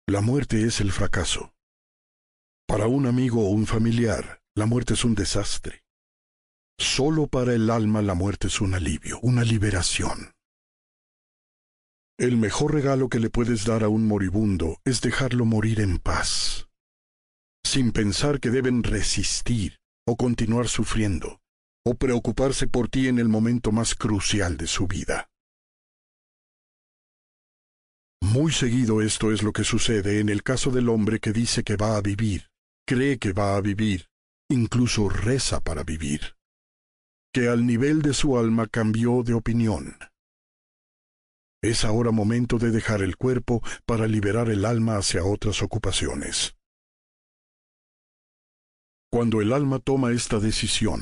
la 0.07 0.21
muerte 0.21 0.63
es 0.67 0.81
el 0.81 0.91
fracaso. 0.91 1.51
Para 2.67 2.85
un 2.85 3.07
amigo 3.07 3.43
o 3.43 3.49
un 3.49 3.65
familiar, 3.65 4.43
la 4.55 4.67
muerte 4.67 4.93
es 4.93 5.03
un 5.03 5.15
desastre. 5.15 5.81
Solo 6.77 7.25
para 7.25 7.55
el 7.55 7.71
alma 7.71 8.03
la 8.03 8.13
muerte 8.13 8.49
es 8.49 8.61
un 8.61 8.75
alivio, 8.75 9.19
una 9.23 9.43
liberación. 9.43 10.35
El 12.19 12.37
mejor 12.37 12.75
regalo 12.75 13.09
que 13.09 13.19
le 13.19 13.31
puedes 13.31 13.65
dar 13.65 13.83
a 13.83 13.89
un 13.89 14.07
moribundo 14.07 14.77
es 14.85 15.01
dejarlo 15.01 15.45
morir 15.45 15.81
en 15.81 15.97
paz 15.97 16.68
sin 17.65 17.91
pensar 17.91 18.39
que 18.39 18.49
deben 18.49 18.83
resistir 18.83 19.77
o 20.07 20.15
continuar 20.15 20.67
sufriendo, 20.67 21.39
o 21.85 21.95
preocuparse 21.95 22.67
por 22.67 22.89
ti 22.89 23.07
en 23.07 23.19
el 23.19 23.29
momento 23.29 23.71
más 23.71 23.95
crucial 23.95 24.57
de 24.57 24.67
su 24.67 24.87
vida. 24.87 25.29
Muy 28.21 28.51
seguido 28.51 29.01
esto 29.01 29.31
es 29.31 29.43
lo 29.43 29.53
que 29.53 29.63
sucede 29.63 30.19
en 30.19 30.29
el 30.29 30.43
caso 30.43 30.71
del 30.71 30.89
hombre 30.89 31.19
que 31.19 31.31
dice 31.31 31.63
que 31.63 31.77
va 31.77 31.95
a 31.95 32.01
vivir, 32.01 32.49
cree 32.85 33.17
que 33.17 33.33
va 33.33 33.55
a 33.55 33.61
vivir, 33.61 34.07
incluso 34.49 35.09
reza 35.09 35.61
para 35.61 35.83
vivir, 35.83 36.35
que 37.33 37.47
al 37.47 37.65
nivel 37.65 38.01
de 38.01 38.13
su 38.13 38.37
alma 38.37 38.67
cambió 38.67 39.23
de 39.23 39.33
opinión. 39.33 39.97
Es 41.61 41.85
ahora 41.85 42.11
momento 42.11 42.57
de 42.57 42.71
dejar 42.71 43.01
el 43.01 43.17
cuerpo 43.17 43.61
para 43.85 44.07
liberar 44.07 44.49
el 44.49 44.65
alma 44.65 44.97
hacia 44.97 45.23
otras 45.23 45.61
ocupaciones. 45.61 46.55
Cuando 49.11 49.41
el 49.41 49.53
alma 49.53 49.79
toma 49.79 50.11
esta 50.11 50.39
decisión, 50.39 51.01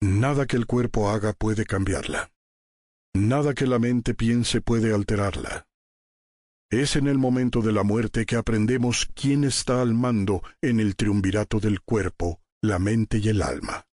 nada 0.00 0.46
que 0.46 0.56
el 0.56 0.66
cuerpo 0.66 1.10
haga 1.10 1.34
puede 1.34 1.66
cambiarla. 1.66 2.32
Nada 3.14 3.54
que 3.54 3.66
la 3.66 3.78
mente 3.78 4.14
piense 4.14 4.62
puede 4.62 4.94
alterarla. 4.94 5.66
Es 6.70 6.96
en 6.96 7.08
el 7.08 7.18
momento 7.18 7.60
de 7.60 7.72
la 7.72 7.82
muerte 7.82 8.24
que 8.24 8.36
aprendemos 8.36 9.10
quién 9.14 9.44
está 9.44 9.82
al 9.82 9.92
mando 9.92 10.42
en 10.62 10.80
el 10.80 10.96
triunvirato 10.96 11.60
del 11.60 11.82
cuerpo, 11.82 12.40
la 12.62 12.78
mente 12.78 13.18
y 13.18 13.28
el 13.28 13.42
alma. 13.42 13.84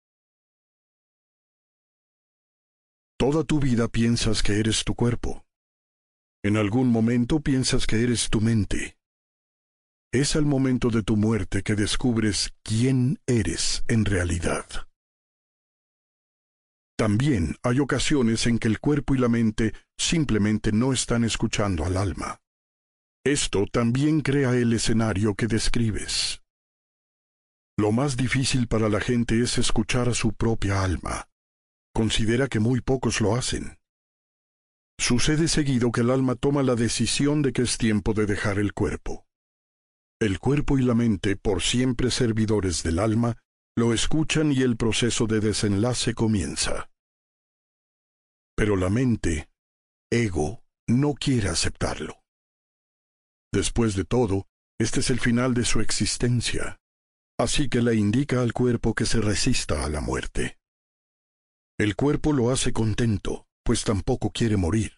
Toda 3.18 3.44
tu 3.44 3.58
vida 3.58 3.88
piensas 3.88 4.42
que 4.42 4.60
eres 4.60 4.84
tu 4.84 4.94
cuerpo. 4.94 5.46
En 6.44 6.58
algún 6.58 6.88
momento 6.88 7.40
piensas 7.40 7.86
que 7.86 8.02
eres 8.02 8.28
tu 8.28 8.42
mente. 8.42 8.98
Es 10.12 10.36
al 10.36 10.46
momento 10.46 10.88
de 10.90 11.02
tu 11.02 11.16
muerte 11.16 11.62
que 11.62 11.74
descubres 11.74 12.54
quién 12.62 13.18
eres 13.26 13.84
en 13.88 14.04
realidad. 14.04 14.64
También 16.96 17.56
hay 17.62 17.80
ocasiones 17.80 18.46
en 18.46 18.58
que 18.58 18.68
el 18.68 18.80
cuerpo 18.80 19.14
y 19.14 19.18
la 19.18 19.28
mente 19.28 19.74
simplemente 19.98 20.72
no 20.72 20.92
están 20.94 21.24
escuchando 21.24 21.84
al 21.84 21.96
alma. 21.98 22.38
Esto 23.24 23.66
también 23.70 24.22
crea 24.22 24.54
el 24.54 24.72
escenario 24.72 25.34
que 25.34 25.46
describes. 25.46 26.40
Lo 27.76 27.92
más 27.92 28.16
difícil 28.16 28.68
para 28.68 28.88
la 28.88 29.00
gente 29.00 29.42
es 29.42 29.58
escuchar 29.58 30.08
a 30.08 30.14
su 30.14 30.32
propia 30.32 30.82
alma. 30.82 31.28
Considera 31.92 32.48
que 32.48 32.60
muy 32.60 32.80
pocos 32.80 33.20
lo 33.20 33.34
hacen. 33.34 33.76
Sucede 34.98 35.48
seguido 35.48 35.92
que 35.92 36.00
el 36.00 36.10
alma 36.10 36.36
toma 36.36 36.62
la 36.62 36.74
decisión 36.74 37.42
de 37.42 37.52
que 37.52 37.62
es 37.62 37.76
tiempo 37.76 38.14
de 38.14 38.24
dejar 38.24 38.58
el 38.58 38.72
cuerpo. 38.72 39.25
El 40.18 40.38
cuerpo 40.38 40.78
y 40.78 40.82
la 40.82 40.94
mente, 40.94 41.36
por 41.36 41.60
siempre 41.60 42.10
servidores 42.10 42.82
del 42.82 43.00
alma, 43.00 43.36
lo 43.76 43.92
escuchan 43.92 44.50
y 44.50 44.62
el 44.62 44.78
proceso 44.78 45.26
de 45.26 45.40
desenlace 45.40 46.14
comienza. 46.14 46.88
Pero 48.56 48.76
la 48.76 48.88
mente, 48.88 49.50
ego, 50.10 50.64
no 50.88 51.12
quiere 51.12 51.50
aceptarlo. 51.50 52.22
Después 53.52 53.94
de 53.94 54.04
todo, 54.04 54.46
este 54.80 55.00
es 55.00 55.10
el 55.10 55.20
final 55.20 55.52
de 55.52 55.66
su 55.66 55.80
existencia, 55.80 56.78
así 57.38 57.68
que 57.68 57.82
le 57.82 57.94
indica 57.94 58.40
al 58.40 58.54
cuerpo 58.54 58.94
que 58.94 59.04
se 59.04 59.20
resista 59.20 59.84
a 59.84 59.90
la 59.90 60.00
muerte. 60.00 60.56
El 61.78 61.94
cuerpo 61.94 62.32
lo 62.32 62.50
hace 62.50 62.72
contento, 62.72 63.46
pues 63.62 63.84
tampoco 63.84 64.30
quiere 64.30 64.56
morir. 64.56 64.92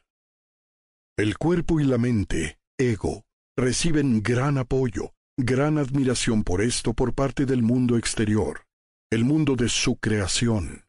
El 1.16 1.36
cuerpo 1.36 1.80
y 1.80 1.84
la 1.84 1.98
mente, 1.98 2.60
ego, 2.78 3.24
reciben 3.58 4.22
gran 4.22 4.56
apoyo, 4.56 5.14
gran 5.36 5.78
admiración 5.78 6.44
por 6.44 6.62
esto 6.62 6.94
por 6.94 7.12
parte 7.12 7.44
del 7.44 7.62
mundo 7.62 7.96
exterior, 7.96 8.64
el 9.10 9.24
mundo 9.24 9.56
de 9.56 9.68
su 9.68 9.96
creación. 9.96 10.84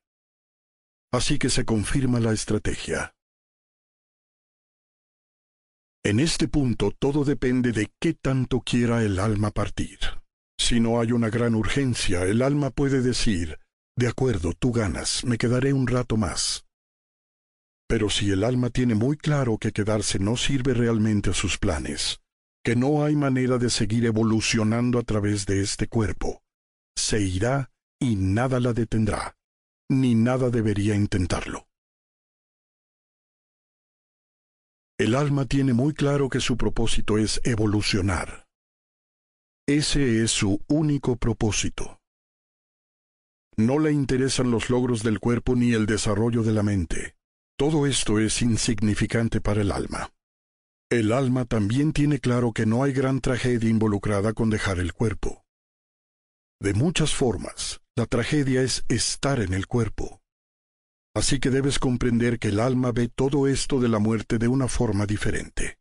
Así 1.12 1.40
que 1.40 1.50
se 1.50 1.66
confirma 1.66 2.20
la 2.20 2.32
estrategia. 2.32 3.16
En 6.06 6.20
este 6.20 6.48
punto 6.48 6.92
todo 6.92 7.26
depende 7.26 7.72
de 7.72 7.92
qué 8.00 8.14
tanto 8.14 8.62
quiera 8.62 9.04
el 9.04 9.20
alma 9.20 9.50
partir. 9.50 9.98
Si 10.60 10.80
no 10.80 11.02
hay 11.02 11.12
una 11.12 11.30
gran 11.30 11.56
urgencia, 11.56 12.22
el 12.22 12.44
alma 12.44 12.70
puede 12.70 13.02
decir, 13.02 13.58
de 13.98 14.08
acuerdo, 14.08 14.54
tú 14.54 14.72
ganas, 14.72 15.26
me 15.26 15.40
quedaré 15.40 15.74
un 15.74 15.88
rato 15.88 16.18
más. 16.18 16.66
Pero 17.88 18.12
si 18.12 18.30
el 18.30 18.44
alma 18.44 18.70
tiene 18.70 18.94
muy 18.94 19.18
claro 19.18 19.58
que 19.58 19.72
quedarse 19.72 20.20
no 20.20 20.38
sirve 20.38 20.76
realmente 20.76 21.32
a 21.32 21.34
sus 21.34 21.58
planes, 21.58 22.22
que 22.64 22.76
no 22.76 23.04
hay 23.04 23.16
manera 23.16 23.58
de 23.58 23.70
seguir 23.70 24.06
evolucionando 24.06 25.00
a 25.00 25.04
través 25.04 25.46
de 25.46 25.62
este 25.62 25.88
cuerpo. 25.88 26.42
Se 26.96 27.22
irá 27.22 27.72
y 28.00 28.16
nada 28.16 28.60
la 28.60 28.74
detendrá, 28.74 29.38
ni 29.90 30.16
nada 30.16 30.50
debería 30.50 30.96
intentarlo. 30.96 31.68
El 34.98 35.16
alma 35.16 35.46
tiene 35.46 35.74
muy 35.74 35.94
claro 35.94 36.28
que 36.28 36.42
su 36.42 36.58
propósito 36.58 37.18
es 37.18 37.40
evolucionar. 37.46 38.46
Ese 39.66 40.24
es 40.24 40.32
su 40.32 40.62
único 40.68 41.16
propósito. 41.16 42.02
No 43.56 43.80
le 43.80 43.92
interesan 43.92 44.52
los 44.52 44.70
logros 44.70 45.04
del 45.04 45.20
cuerpo 45.20 45.56
ni 45.56 45.74
el 45.74 45.86
desarrollo 45.86 46.44
de 46.44 46.54
la 46.54 46.64
mente. 46.64 47.16
Todo 47.58 47.86
esto 47.86 48.20
es 48.20 48.42
insignificante 48.42 49.42
para 49.42 49.62
el 49.62 49.72
alma. 49.72 50.12
El 50.92 51.12
alma 51.12 51.46
también 51.46 51.94
tiene 51.94 52.20
claro 52.20 52.52
que 52.52 52.66
no 52.66 52.84
hay 52.84 52.94
gran 52.94 53.22
tragedia 53.22 53.70
involucrada 53.70 54.34
con 54.34 54.50
dejar 54.50 54.80
el 54.80 54.92
cuerpo. 54.92 55.46
De 56.60 56.74
muchas 56.74 57.14
formas, 57.14 57.80
la 57.96 58.08
tragedia 58.08 58.64
es 58.64 58.86
estar 58.90 59.40
en 59.40 59.54
el 59.54 59.68
cuerpo. 59.68 60.20
Así 61.16 61.40
que 61.40 61.52
debes 61.52 61.78
comprender 61.78 62.40
que 62.40 62.48
el 62.48 62.60
alma 62.60 62.92
ve 62.92 63.08
todo 63.08 63.48
esto 63.48 63.80
de 63.80 63.88
la 63.88 64.00
muerte 64.00 64.40
de 64.40 64.48
una 64.48 64.68
forma 64.68 65.06
diferente. 65.06 65.78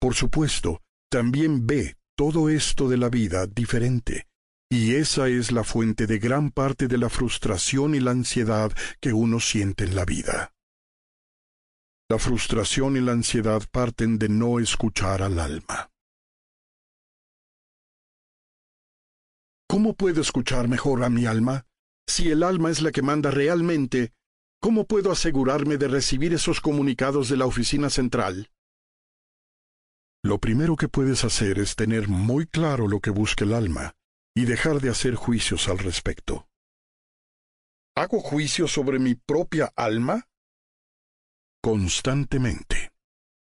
Por 0.00 0.16
supuesto, 0.16 0.82
también 1.08 1.68
ve 1.68 1.96
todo 2.16 2.48
esto 2.48 2.88
de 2.88 2.96
la 2.96 3.10
vida 3.10 3.46
diferente, 3.46 4.26
y 4.68 4.96
esa 4.96 5.28
es 5.28 5.52
la 5.52 5.62
fuente 5.62 6.08
de 6.08 6.18
gran 6.18 6.50
parte 6.50 6.88
de 6.88 6.98
la 6.98 7.10
frustración 7.10 7.94
y 7.94 8.00
la 8.00 8.10
ansiedad 8.10 8.72
que 9.00 9.12
uno 9.12 9.38
siente 9.38 9.84
en 9.84 9.94
la 9.94 10.04
vida. 10.04 10.52
La 12.10 12.18
frustración 12.18 12.96
y 12.96 13.00
la 13.00 13.12
ansiedad 13.12 13.62
parten 13.70 14.18
de 14.18 14.28
no 14.28 14.58
escuchar 14.58 15.22
al 15.22 15.38
alma. 15.38 15.90
¿Cómo 19.68 19.94
puedo 19.94 20.20
escuchar 20.20 20.66
mejor 20.68 21.04
a 21.04 21.08
mi 21.08 21.26
alma? 21.26 21.66
Si 22.08 22.30
el 22.30 22.42
alma 22.42 22.70
es 22.70 22.82
la 22.82 22.90
que 22.90 23.02
manda 23.02 23.30
realmente, 23.30 24.12
¿Cómo 24.62 24.84
puedo 24.84 25.10
asegurarme 25.10 25.78
de 25.78 25.88
recibir 25.88 26.34
esos 26.34 26.60
comunicados 26.60 27.30
de 27.30 27.38
la 27.38 27.46
oficina 27.46 27.88
central? 27.88 28.50
Lo 30.22 30.38
primero 30.38 30.76
que 30.76 30.86
puedes 30.86 31.24
hacer 31.24 31.58
es 31.58 31.76
tener 31.76 32.08
muy 32.08 32.46
claro 32.46 32.86
lo 32.86 33.00
que 33.00 33.08
busca 33.08 33.46
el 33.46 33.54
alma 33.54 33.94
y 34.36 34.44
dejar 34.44 34.82
de 34.82 34.90
hacer 34.90 35.14
juicios 35.14 35.66
al 35.68 35.78
respecto. 35.78 36.46
¿Hago 37.96 38.20
juicios 38.20 38.70
sobre 38.70 38.98
mi 38.98 39.14
propia 39.14 39.72
alma? 39.76 40.28
Constantemente. 41.62 42.90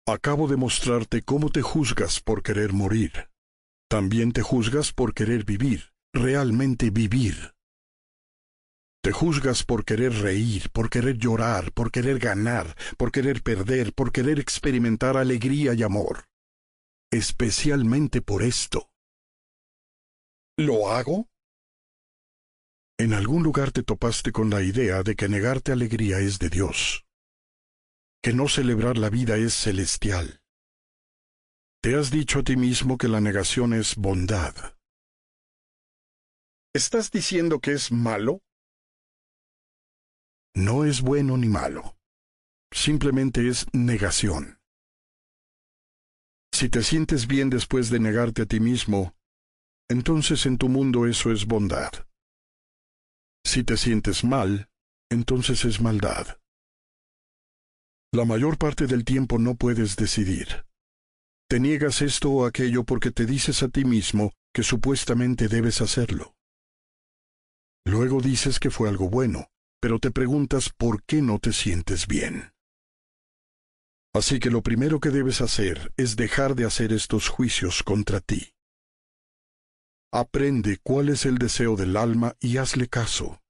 Acabo 0.07 0.47
de 0.47 0.55
mostrarte 0.55 1.23
cómo 1.23 1.49
te 1.49 1.63
juzgas 1.63 2.21
por 2.21 2.43
querer 2.43 2.71
morir. 2.71 3.29
También 3.89 4.33
te 4.33 4.43
juzgas 4.43 4.93
por 4.93 5.15
querer 5.15 5.45
vivir, 5.45 5.93
realmente 6.13 6.91
vivir. 6.91 7.55
Te 9.03 9.11
juzgas 9.11 9.63
por 9.63 9.83
querer 9.83 10.13
reír, 10.13 10.69
por 10.71 10.91
querer 10.91 11.17
llorar, 11.17 11.73
por 11.73 11.91
querer 11.91 12.19
ganar, 12.19 12.77
por 12.97 13.11
querer 13.11 13.41
perder, 13.41 13.93
por 13.93 14.11
querer 14.11 14.39
experimentar 14.39 15.17
alegría 15.17 15.73
y 15.73 15.81
amor. 15.81 16.25
Especialmente 17.11 18.21
por 18.21 18.43
esto. 18.43 18.91
¿Lo 20.55 20.91
hago? 20.91 21.29
En 22.99 23.13
algún 23.13 23.41
lugar 23.41 23.71
te 23.71 23.81
topaste 23.81 24.31
con 24.31 24.51
la 24.51 24.61
idea 24.61 25.01
de 25.01 25.15
que 25.15 25.27
negarte 25.27 25.71
alegría 25.71 26.19
es 26.19 26.37
de 26.37 26.49
Dios, 26.49 27.02
que 28.23 28.33
no 28.33 28.47
celebrar 28.47 28.97
la 28.97 29.09
vida 29.09 29.37
es 29.37 29.53
celestial. 29.53 30.41
Te 31.81 31.95
has 31.95 32.09
dicho 32.09 32.39
a 32.39 32.43
ti 32.43 32.55
mismo 32.55 32.97
que 32.97 33.09
la 33.09 33.19
negación 33.19 33.73
es 33.73 33.95
bondad. 33.95 34.55
¿Estás 36.73 37.11
diciendo 37.11 37.59
que 37.59 37.73
es 37.73 37.91
malo? 37.91 38.41
no 40.55 40.85
es 40.85 41.01
bueno 41.01 41.37
ni 41.37 41.49
malo. 41.49 41.97
Simplemente 42.71 43.47
es 43.47 43.65
negación. 43.73 44.59
Si 46.53 46.69
te 46.69 46.83
sientes 46.83 47.27
bien 47.27 47.49
después 47.49 47.89
de 47.89 47.99
negarte 47.99 48.43
a 48.43 48.45
ti 48.45 48.59
mismo, 48.59 49.15
entonces 49.89 50.45
en 50.45 50.57
tu 50.57 50.69
mundo 50.69 51.07
eso 51.07 51.31
es 51.31 51.45
bondad. 51.45 51.91
Si 53.45 53.63
te 53.63 53.77
sientes 53.77 54.23
mal, 54.23 54.69
entonces 55.09 55.65
es 55.65 55.81
maldad. 55.81 56.39
La 58.13 58.25
mayor 58.25 58.59
parte 58.59 58.85
del 58.85 59.05
tiempo 59.05 59.39
no 59.39 59.55
puedes 59.55 59.95
decidir. 59.95 60.67
Te 61.49 61.59
niegas 61.59 62.03
esto 62.03 62.29
o 62.29 62.45
aquello 62.45 62.83
porque 62.83 63.09
te 63.09 63.25
dices 63.25 63.63
a 63.63 63.69
ti 63.69 63.85
mismo 63.85 64.33
que 64.53 64.61
supuestamente 64.61 65.47
debes 65.47 65.81
hacerlo. 65.81 66.35
Luego 67.87 68.21
dices 68.21 68.59
que 68.59 68.69
fue 68.69 68.87
algo 68.87 69.09
bueno, 69.09 69.47
pero 69.81 69.97
te 69.97 70.11
preguntas 70.11 70.69
por 70.69 71.03
qué 71.05 71.23
no 71.23 71.39
te 71.39 71.53
sientes 71.53 72.05
bien. 72.05 72.51
Así 74.13 74.39
que 74.39 74.51
lo 74.51 74.61
primero 74.61 74.99
que 74.99 75.09
debes 75.09 75.41
hacer 75.41 75.91
es 75.97 76.15
dejar 76.15 76.53
de 76.53 76.65
hacer 76.65 76.93
estos 76.93 77.29
juicios 77.29 77.81
contra 77.81 78.19
ti. 78.19 78.53
Aprende 80.11 80.77
cuál 80.83 81.09
es 81.09 81.25
el 81.25 81.39
deseo 81.39 81.75
del 81.75 81.97
alma 81.97 82.35
y 82.39 82.57
hazle 82.57 82.87
caso. 82.89 83.41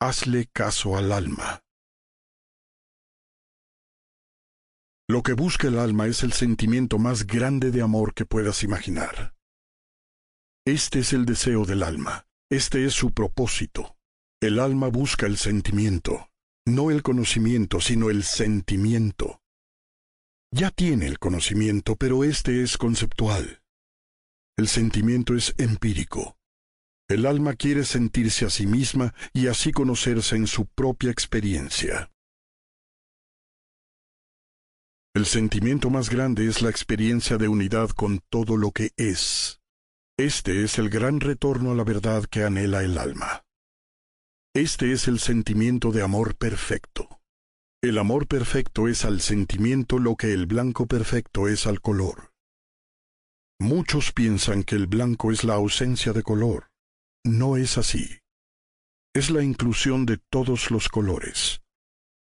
Hazle 0.00 0.48
caso 0.50 0.96
al 0.96 1.12
alma. 1.12 1.65
Lo 5.08 5.22
que 5.22 5.34
busca 5.34 5.68
el 5.68 5.78
alma 5.78 6.08
es 6.08 6.24
el 6.24 6.32
sentimiento 6.32 6.98
más 6.98 7.28
grande 7.28 7.70
de 7.70 7.80
amor 7.80 8.12
que 8.12 8.26
puedas 8.26 8.64
imaginar. 8.64 9.34
Este 10.66 10.98
es 10.98 11.12
el 11.12 11.24
deseo 11.26 11.64
del 11.64 11.84
alma, 11.84 12.26
este 12.50 12.84
es 12.84 12.94
su 12.94 13.12
propósito. 13.12 13.96
El 14.42 14.58
alma 14.58 14.88
busca 14.88 15.26
el 15.26 15.36
sentimiento, 15.36 16.28
no 16.66 16.90
el 16.90 17.04
conocimiento, 17.04 17.80
sino 17.80 18.10
el 18.10 18.24
sentimiento. 18.24 19.40
Ya 20.52 20.72
tiene 20.72 21.06
el 21.06 21.20
conocimiento, 21.20 21.94
pero 21.94 22.24
este 22.24 22.64
es 22.64 22.76
conceptual. 22.76 23.62
El 24.58 24.66
sentimiento 24.66 25.36
es 25.36 25.54
empírico. 25.58 26.36
El 27.08 27.26
alma 27.26 27.54
quiere 27.54 27.84
sentirse 27.84 28.44
a 28.44 28.50
sí 28.50 28.66
misma 28.66 29.14
y 29.32 29.46
así 29.46 29.70
conocerse 29.70 30.34
en 30.34 30.48
su 30.48 30.66
propia 30.66 31.12
experiencia. 31.12 32.10
El 35.16 35.24
sentimiento 35.24 35.88
más 35.88 36.10
grande 36.10 36.46
es 36.46 36.60
la 36.60 36.68
experiencia 36.68 37.38
de 37.38 37.48
unidad 37.48 37.88
con 37.88 38.20
todo 38.28 38.58
lo 38.58 38.70
que 38.70 38.90
es. 38.98 39.62
Este 40.18 40.62
es 40.62 40.76
el 40.76 40.90
gran 40.90 41.20
retorno 41.20 41.70
a 41.70 41.74
la 41.74 41.84
verdad 41.84 42.26
que 42.26 42.44
anhela 42.44 42.82
el 42.82 42.98
alma. 42.98 43.46
Este 44.54 44.92
es 44.92 45.08
el 45.08 45.18
sentimiento 45.18 45.90
de 45.90 46.02
amor 46.02 46.36
perfecto. 46.36 47.22
El 47.82 47.96
amor 47.96 48.26
perfecto 48.26 48.88
es 48.88 49.06
al 49.06 49.22
sentimiento 49.22 49.98
lo 49.98 50.16
que 50.16 50.34
el 50.34 50.44
blanco 50.44 50.84
perfecto 50.84 51.48
es 51.48 51.66
al 51.66 51.80
color. 51.80 52.34
Muchos 53.58 54.12
piensan 54.12 54.64
que 54.64 54.74
el 54.74 54.86
blanco 54.86 55.32
es 55.32 55.44
la 55.44 55.54
ausencia 55.54 56.12
de 56.12 56.22
color. 56.22 56.68
No 57.24 57.56
es 57.56 57.78
así. 57.78 58.18
Es 59.14 59.30
la 59.30 59.42
inclusión 59.42 60.04
de 60.04 60.18
todos 60.18 60.70
los 60.70 60.90
colores. 60.90 61.62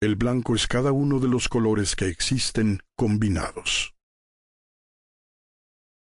El 0.04 0.18
blanco 0.18 0.54
es 0.54 0.68
cada 0.68 0.92
uno 0.92 1.22
de 1.22 1.30
los 1.30 1.48
colores 1.48 1.96
que 1.96 2.10
existen 2.10 2.82
combinados. 2.98 3.96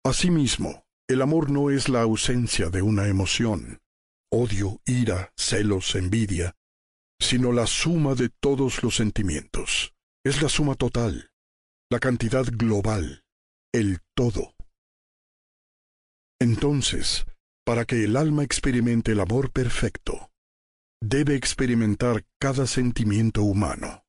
Asimismo, 0.05 0.85
el 1.09 1.23
amor 1.23 1.51
no 1.51 1.71
es 1.71 1.89
la 1.89 2.03
ausencia 2.03 2.69
de 2.69 2.83
una 2.83 3.09
emoción 3.09 3.81
odio, 4.31 4.83
ira, 4.85 5.33
celos, 5.35 5.95
envidia, 5.95 6.55
sino 7.19 7.53
la 7.53 7.67
suma 7.67 8.15
de 8.15 8.29
todos 8.29 8.83
los 8.83 8.97
sentimientos. 8.97 9.95
Es 10.27 10.43
la 10.43 10.51
suma 10.51 10.75
total, 10.75 11.31
la 11.91 11.99
cantidad 11.99 12.45
global, 12.45 13.25
el 13.73 14.01
todo. 14.15 14.53
Entonces, 16.39 17.25
para 17.65 17.87
que 17.87 18.05
el 18.05 18.19
alma 18.19 18.45
experimente 18.45 19.13
el 19.13 19.21
amor 19.21 19.53
perfecto, 19.53 20.31
debe 21.03 21.35
experimentar 21.35 22.25
cada 22.41 22.67
sentimiento 22.67 23.43
humano. 23.43 24.05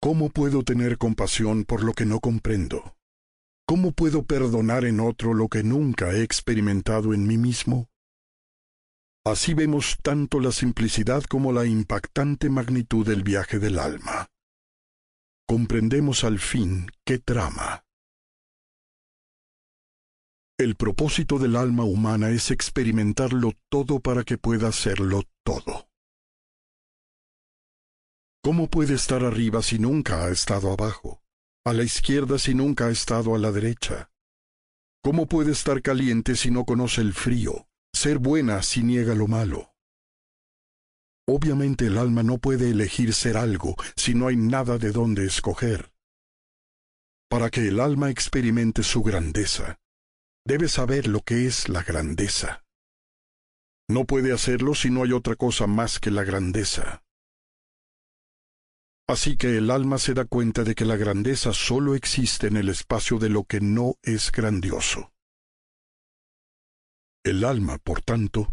¿Cómo 0.00 0.30
puedo 0.30 0.62
tener 0.62 0.98
compasión 0.98 1.64
por 1.64 1.82
lo 1.82 1.92
que 1.92 2.04
no 2.04 2.20
comprendo? 2.20 2.96
¿Cómo 3.66 3.92
puedo 3.92 4.24
perdonar 4.24 4.84
en 4.84 5.00
otro 5.00 5.34
lo 5.34 5.48
que 5.48 5.64
nunca 5.64 6.12
he 6.12 6.22
experimentado 6.22 7.14
en 7.14 7.26
mí 7.26 7.36
mismo? 7.36 7.88
Así 9.24 9.54
vemos 9.54 9.98
tanto 10.02 10.38
la 10.38 10.52
simplicidad 10.52 11.24
como 11.24 11.52
la 11.52 11.66
impactante 11.66 12.48
magnitud 12.48 13.04
del 13.04 13.24
viaje 13.24 13.58
del 13.58 13.80
alma. 13.80 14.28
Comprendemos 15.48 16.22
al 16.22 16.38
fin 16.38 16.86
qué 17.04 17.18
trama. 17.18 17.84
El 20.58 20.76
propósito 20.76 21.38
del 21.38 21.56
alma 21.56 21.84
humana 21.84 22.30
es 22.30 22.50
experimentarlo 22.50 23.52
todo 23.68 23.98
para 23.98 24.22
que 24.22 24.38
pueda 24.38 24.68
hacerlo 24.68 25.24
todo. 25.44 25.85
¿Cómo 28.46 28.70
puede 28.70 28.94
estar 28.94 29.24
arriba 29.24 29.60
si 29.60 29.80
nunca 29.80 30.24
ha 30.24 30.28
estado 30.30 30.70
abajo? 30.70 31.20
A 31.64 31.72
la 31.72 31.82
izquierda 31.82 32.38
si 32.38 32.54
nunca 32.54 32.86
ha 32.86 32.90
estado 32.92 33.34
a 33.34 33.40
la 33.40 33.50
derecha. 33.50 34.08
¿Cómo 35.02 35.26
puede 35.26 35.50
estar 35.50 35.82
caliente 35.82 36.36
si 36.36 36.52
no 36.52 36.64
conoce 36.64 37.00
el 37.00 37.12
frío? 37.12 37.66
ser 37.92 38.18
buena 38.20 38.62
si 38.62 38.84
niega 38.84 39.16
lo 39.16 39.26
malo. 39.26 39.74
Obviamente 41.26 41.88
el 41.88 41.98
alma 41.98 42.22
no 42.22 42.38
puede 42.38 42.70
elegir 42.70 43.14
ser 43.14 43.36
algo 43.36 43.74
si 43.96 44.14
no 44.14 44.28
hay 44.28 44.36
nada 44.36 44.78
de 44.78 44.92
dónde 44.92 45.26
escoger. 45.26 45.90
Para 47.28 47.50
que 47.50 47.66
el 47.66 47.80
alma 47.80 48.10
experimente 48.10 48.84
su 48.84 49.02
grandeza, 49.02 49.80
debe 50.46 50.68
saber 50.68 51.08
lo 51.08 51.22
que 51.22 51.46
es 51.46 51.68
la 51.68 51.82
grandeza. 51.82 52.64
No 53.88 54.04
puede 54.04 54.32
hacerlo 54.32 54.76
si 54.76 54.90
no 54.90 55.02
hay 55.02 55.10
otra 55.10 55.34
cosa 55.34 55.66
más 55.66 55.98
que 55.98 56.12
la 56.12 56.22
grandeza. 56.22 57.02
Así 59.08 59.36
que 59.36 59.56
el 59.56 59.70
alma 59.70 59.98
se 59.98 60.14
da 60.14 60.24
cuenta 60.24 60.64
de 60.64 60.74
que 60.74 60.84
la 60.84 60.96
grandeza 60.96 61.52
solo 61.52 61.94
existe 61.94 62.48
en 62.48 62.56
el 62.56 62.68
espacio 62.68 63.18
de 63.18 63.28
lo 63.28 63.44
que 63.44 63.60
no 63.60 63.94
es 64.02 64.32
grandioso. 64.32 65.12
El 67.24 67.44
alma, 67.44 67.78
por 67.78 68.02
tanto, 68.02 68.52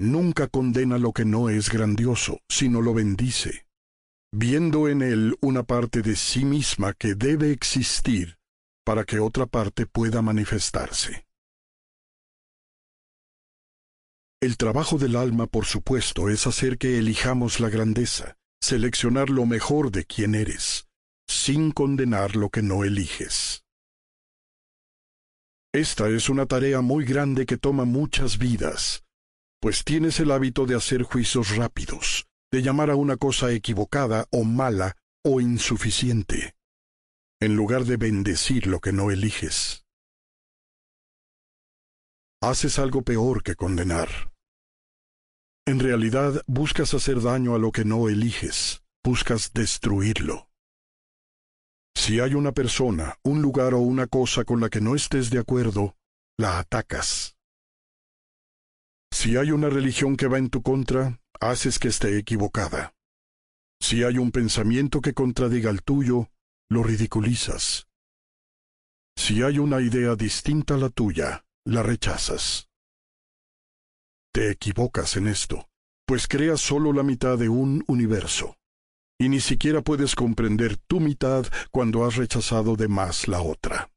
nunca 0.00 0.48
condena 0.48 0.96
lo 0.98 1.12
que 1.12 1.24
no 1.24 1.50
es 1.50 1.70
grandioso, 1.70 2.40
sino 2.48 2.80
lo 2.80 2.94
bendice. 2.94 3.66
viendo 4.36 4.88
en 4.88 5.00
él 5.00 5.36
una 5.40 5.62
parte 5.62 6.02
de 6.02 6.16
sí 6.16 6.44
misma 6.44 6.92
que 6.92 7.14
debe 7.14 7.52
existir 7.52 8.36
para 8.84 9.04
que 9.04 9.20
otra 9.20 9.46
parte 9.46 9.86
pueda 9.86 10.22
manifestarse. 10.22 11.24
El 14.42 14.56
trabajo 14.56 14.98
del 14.98 15.14
alma, 15.14 15.46
por 15.46 15.66
supuesto, 15.66 16.28
es 16.28 16.46
hacer 16.48 16.78
que 16.78 16.98
elijamos 16.98 17.60
la 17.60 17.70
grandeza, 17.70 18.36
seleccionar 18.64 19.28
lo 19.28 19.44
mejor 19.44 19.92
de 19.92 20.06
quien 20.06 20.34
eres, 20.34 20.88
sin 21.28 21.70
condenar 21.70 22.34
lo 22.34 22.48
que 22.48 22.62
no 22.62 22.82
eliges. 22.82 23.62
Esta 25.74 26.08
es 26.08 26.30
una 26.30 26.46
tarea 26.46 26.80
muy 26.80 27.04
grande 27.04 27.44
que 27.44 27.58
toma 27.58 27.84
muchas 27.84 28.38
vidas, 28.38 29.04
pues 29.60 29.84
tienes 29.84 30.18
el 30.18 30.30
hábito 30.30 30.64
de 30.64 30.76
hacer 30.76 31.02
juicios 31.02 31.56
rápidos, 31.56 32.26
de 32.50 32.62
llamar 32.62 32.88
a 32.90 32.96
una 32.96 33.18
cosa 33.18 33.52
equivocada 33.52 34.26
o 34.30 34.44
mala 34.44 34.96
o 35.22 35.42
insuficiente, 35.42 36.54
en 37.40 37.56
lugar 37.56 37.84
de 37.84 37.98
bendecir 37.98 38.66
lo 38.66 38.80
que 38.80 38.92
no 38.92 39.10
eliges. 39.10 39.84
Haces 42.40 42.78
algo 42.78 43.02
peor 43.02 43.42
que 43.42 43.56
condenar. 43.56 44.33
En 45.66 45.80
realidad 45.80 46.42
buscas 46.46 46.92
hacer 46.92 47.22
daño 47.22 47.54
a 47.54 47.58
lo 47.58 47.72
que 47.72 47.86
no 47.86 48.10
eliges, 48.10 48.82
buscas 49.02 49.52
destruirlo. 49.54 50.50
Si 51.96 52.20
hay 52.20 52.34
una 52.34 52.52
persona, 52.52 53.18
un 53.22 53.40
lugar 53.40 53.72
o 53.72 53.78
una 53.78 54.06
cosa 54.06 54.44
con 54.44 54.60
la 54.60 54.68
que 54.68 54.82
no 54.82 54.94
estés 54.94 55.30
de 55.30 55.38
acuerdo, 55.38 55.96
la 56.36 56.58
atacas. 56.58 57.36
Si 59.10 59.38
hay 59.38 59.52
una 59.52 59.70
religión 59.70 60.16
que 60.16 60.26
va 60.26 60.36
en 60.36 60.50
tu 60.50 60.60
contra, 60.60 61.18
haces 61.40 61.78
que 61.78 61.88
esté 61.88 62.18
equivocada. 62.18 62.92
Si 63.80 64.02
hay 64.02 64.18
un 64.18 64.32
pensamiento 64.32 65.00
que 65.00 65.14
contradiga 65.14 65.70
el 65.70 65.82
tuyo, 65.82 66.28
lo 66.68 66.82
ridiculizas. 66.82 67.86
Si 69.16 69.42
hay 69.42 69.58
una 69.58 69.80
idea 69.80 70.14
distinta 70.14 70.74
a 70.74 70.78
la 70.78 70.90
tuya, 70.90 71.46
la 71.64 71.82
rechazas. 71.82 72.68
Te 74.34 74.50
equivocas 74.50 75.16
en 75.16 75.28
esto, 75.28 75.68
pues 76.08 76.26
creas 76.26 76.60
solo 76.60 76.92
la 76.92 77.04
mitad 77.04 77.38
de 77.38 77.48
un 77.48 77.84
universo, 77.86 78.56
y 79.16 79.28
ni 79.28 79.38
siquiera 79.38 79.80
puedes 79.80 80.16
comprender 80.16 80.76
tu 80.76 80.98
mitad 80.98 81.46
cuando 81.70 82.04
has 82.04 82.16
rechazado 82.16 82.74
de 82.74 82.88
más 82.88 83.28
la 83.28 83.40
otra. 83.40 83.92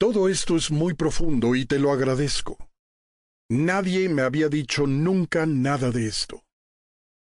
Todo 0.00 0.30
esto 0.30 0.56
es 0.56 0.70
muy 0.70 0.94
profundo 0.94 1.54
y 1.54 1.66
te 1.66 1.78
lo 1.78 1.92
agradezco. 1.92 2.56
Nadie 3.50 4.08
me 4.08 4.22
había 4.22 4.48
dicho 4.48 4.86
nunca 4.86 5.44
nada 5.44 5.90
de 5.90 6.06
esto. 6.06 6.44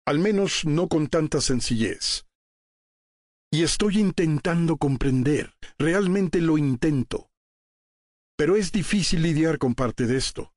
Al 0.06 0.18
menos 0.18 0.64
no 0.64 0.88
con 0.88 1.08
tanta 1.08 1.42
sencillez. 1.42 2.24
Y 3.52 3.64
estoy 3.64 3.98
intentando 3.98 4.78
comprender, 4.78 5.52
realmente 5.78 6.40
lo 6.40 6.56
intento. 6.56 7.28
Pero 8.36 8.56
es 8.56 8.70
difícil 8.70 9.22
lidiar 9.22 9.58
con 9.58 9.74
parte 9.74 10.06
de 10.06 10.18
esto. 10.18 10.52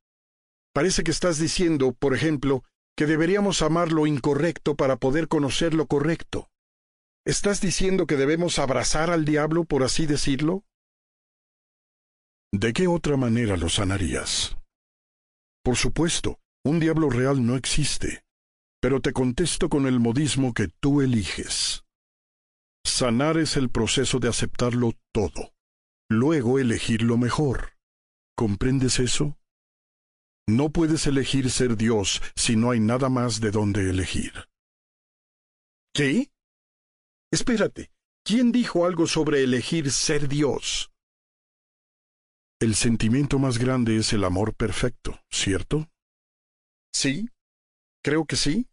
Parece 0.74 1.04
que 1.04 1.12
estás 1.12 1.40
diciendo, 1.40 1.94
por 1.94 2.14
ejemplo, 2.14 2.64
que 2.96 3.06
deberíamos 3.06 3.62
amar 3.62 3.92
lo 3.92 4.06
incorrecto 4.06 4.76
para 4.76 4.98
poder 4.98 5.30
conocer 5.30 5.74
lo 5.74 5.88
correcto. 5.88 6.50
¿Estás 7.26 7.62
diciendo 7.62 8.06
que 8.06 8.18
debemos 8.18 8.60
abrazar 8.60 9.10
al 9.10 9.24
diablo, 9.24 9.64
por 9.64 9.84
así 9.84 10.06
decirlo? 10.06 10.66
¿De 12.52 12.74
qué 12.74 12.88
otra 12.88 13.16
manera 13.16 13.56
lo 13.56 13.70
sanarías? 13.70 14.58
Por 15.64 15.78
supuesto, 15.78 16.40
un 16.66 16.80
diablo 16.80 17.10
real 17.10 17.46
no 17.46 17.56
existe, 17.56 18.26
pero 18.82 19.00
te 19.02 19.14
contesto 19.14 19.70
con 19.70 19.88
el 19.88 20.00
modismo 20.00 20.54
que 20.54 20.68
tú 20.68 21.02
eliges. 21.02 21.86
Sanar 22.86 23.38
es 23.38 23.56
el 23.56 23.70
proceso 23.70 24.20
de 24.20 24.30
aceptarlo 24.30 24.94
todo 25.14 25.54
luego 26.10 26.60
elegir 26.60 27.04
lo 27.04 27.18
mejor. 27.18 27.78
¿Comprendes 28.36 29.00
eso? 29.00 29.38
No 30.48 30.72
puedes 30.72 31.06
elegir 31.06 31.52
ser 31.52 31.78
Dios 31.78 32.22
si 32.36 32.56
no 32.56 32.72
hay 32.72 32.80
nada 32.80 33.10
más 33.10 33.40
de 33.40 33.52
donde 33.52 33.90
elegir. 33.90 34.34
¿Qué? 35.94 36.32
Espérate, 37.32 37.92
¿quién 38.24 38.52
dijo 38.52 38.86
algo 38.86 39.06
sobre 39.06 39.44
elegir 39.44 39.92
ser 39.92 40.28
Dios? 40.28 40.92
El 42.60 42.76
sentimiento 42.76 43.38
más 43.40 43.58
grande 43.58 43.98
es 43.98 44.12
el 44.12 44.24
amor 44.24 44.56
perfecto, 44.56 45.20
¿cierto? 45.30 45.88
Sí, 46.92 47.30
creo 48.04 48.26
que 48.26 48.36
sí. 48.36 48.68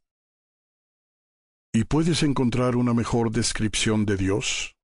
¿Y 1.72 1.84
puedes 1.84 2.22
encontrar 2.22 2.74
una 2.74 2.95
mejor 2.95 3.30
descripción 3.30 4.07
de 4.07 4.16
Dios? 4.16 4.74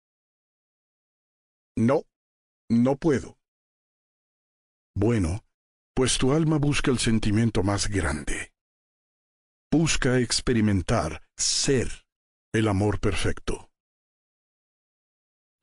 No. 1.77 2.03
No 2.73 2.97
puedo. 2.97 3.37
Bueno, 4.97 5.45
pues 5.95 6.17
tu 6.17 6.33
alma 6.33 6.57
busca 6.57 6.91
el 6.91 6.99
sentimiento 6.99 7.63
más 7.63 7.87
grande. 7.87 8.51
Busca 9.71 10.19
experimentar, 10.21 11.23
ser 11.37 12.07
el 12.55 12.69
amor 12.69 12.99
perfecto. 12.99 13.69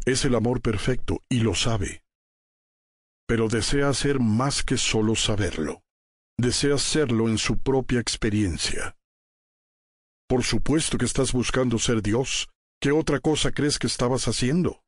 Es 0.06 0.24
el 0.24 0.36
amor 0.36 0.62
perfecto 0.62 1.24
y 1.28 1.40
lo 1.40 1.56
sabe. 1.56 2.04
Pero 3.28 3.48
desea 3.48 3.92
ser 3.96 4.20
más 4.20 4.64
que 4.64 4.78
solo 4.78 5.16
saberlo. 5.16 5.82
Desea 6.38 6.78
serlo 6.78 7.28
en 7.28 7.40
su 7.40 7.58
propia 7.58 8.00
experiencia. 8.00 8.96
Por 10.28 10.44
supuesto 10.44 11.00
que 11.00 11.06
estás 11.06 11.34
buscando 11.34 11.80
ser 11.80 12.04
Dios. 12.04 12.50
¿Qué 12.80 12.92
otra 12.92 13.20
cosa 13.20 13.52
crees 13.52 13.80
que 13.80 13.88
estabas 13.88 14.28
haciendo? 14.28 14.84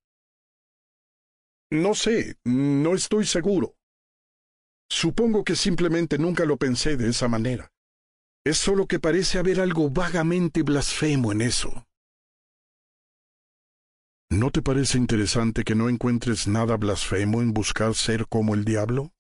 No 1.72 1.96
sé, 1.96 2.36
no 2.44 2.96
estoy 2.96 3.26
seguro. 3.26 3.76
Supongo 4.90 5.46
que 5.46 5.56
simplemente 5.56 6.18
nunca 6.18 6.44
lo 6.44 6.58
pensé 6.58 6.98
de 6.98 7.10
esa 7.10 7.30
manera. 7.30 7.72
Es 8.46 8.58
solo 8.58 8.88
que 8.88 9.00
parece 9.00 9.40
haber 9.40 9.62
algo 9.62 9.90
vagamente 9.90 10.64
blasfemo 10.64 11.32
en 11.32 11.42
eso. 11.42 11.88
¿No 14.30 14.52
te 14.52 14.62
parece 14.62 14.98
interesante 14.98 15.64
que 15.64 15.76
no 15.76 15.88
encuentres 15.88 16.48
nada 16.48 16.76
blasfemo 16.76 17.42
en 17.42 17.54
buscar 17.54 17.96
ser 17.96 18.28
como 18.28 18.54
el 18.54 18.66
diablo? 18.66 19.14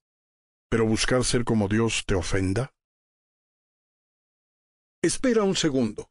¿Pero 0.69 0.85
buscar 0.85 1.23
ser 1.23 1.45
como 1.45 1.69
Dios 1.69 2.03
te 2.05 2.15
ofenda? 2.15 2.73
Espera 5.01 5.43
un 5.43 5.55
segundo. 5.55 6.09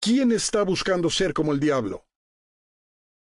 ¿Quién 0.00 0.32
está 0.32 0.62
buscando 0.62 1.08
ser 1.10 1.32
como 1.32 1.52
el 1.52 1.60
diablo? 1.60 2.06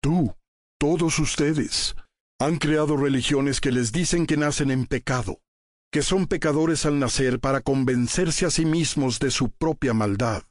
Tú. 0.01 0.35
Todos 0.83 1.17
ustedes 1.19 1.95
han 2.41 2.57
creado 2.57 2.97
religiones 2.97 3.61
que 3.61 3.71
les 3.71 3.93
dicen 3.93 4.27
que 4.27 4.35
nacen 4.35 4.69
en 4.69 4.85
pecado, 4.85 5.39
que 5.93 6.01
son 6.01 6.27
pecadores 6.27 6.85
al 6.85 6.99
nacer 6.99 7.39
para 7.39 7.61
convencerse 7.61 8.45
a 8.45 8.51
sí 8.51 8.65
mismos 8.65 9.17
de 9.19 9.31
su 9.31 9.49
propia 9.49 9.93
maldad. 9.93 10.43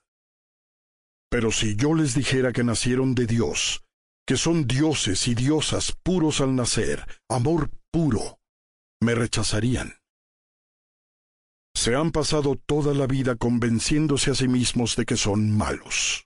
Pero 1.31 1.51
si 1.53 1.77
yo 1.77 1.93
les 1.93 2.15
dijera 2.15 2.55
que 2.55 2.65
nacieron 2.65 3.15
de 3.15 3.27
Dios, 3.27 3.85
que 4.27 4.39
son 4.39 4.67
dioses 4.67 5.29
y 5.29 5.35
diosas 5.35 5.95
puros 6.03 6.41
al 6.41 6.57
nacer, 6.57 7.07
amor 7.29 7.71
puro, 7.91 8.39
me 9.03 9.15
rechazarían. 9.15 9.99
Se 11.77 11.95
han 11.95 12.11
pasado 12.11 12.57
toda 12.57 12.95
la 12.95 13.07
vida 13.07 13.37
convenciéndose 13.37 14.31
a 14.31 14.35
sí 14.35 14.49
mismos 14.49 14.97
de 14.97 15.05
que 15.05 15.19
son 15.19 15.55
malos. 15.55 16.25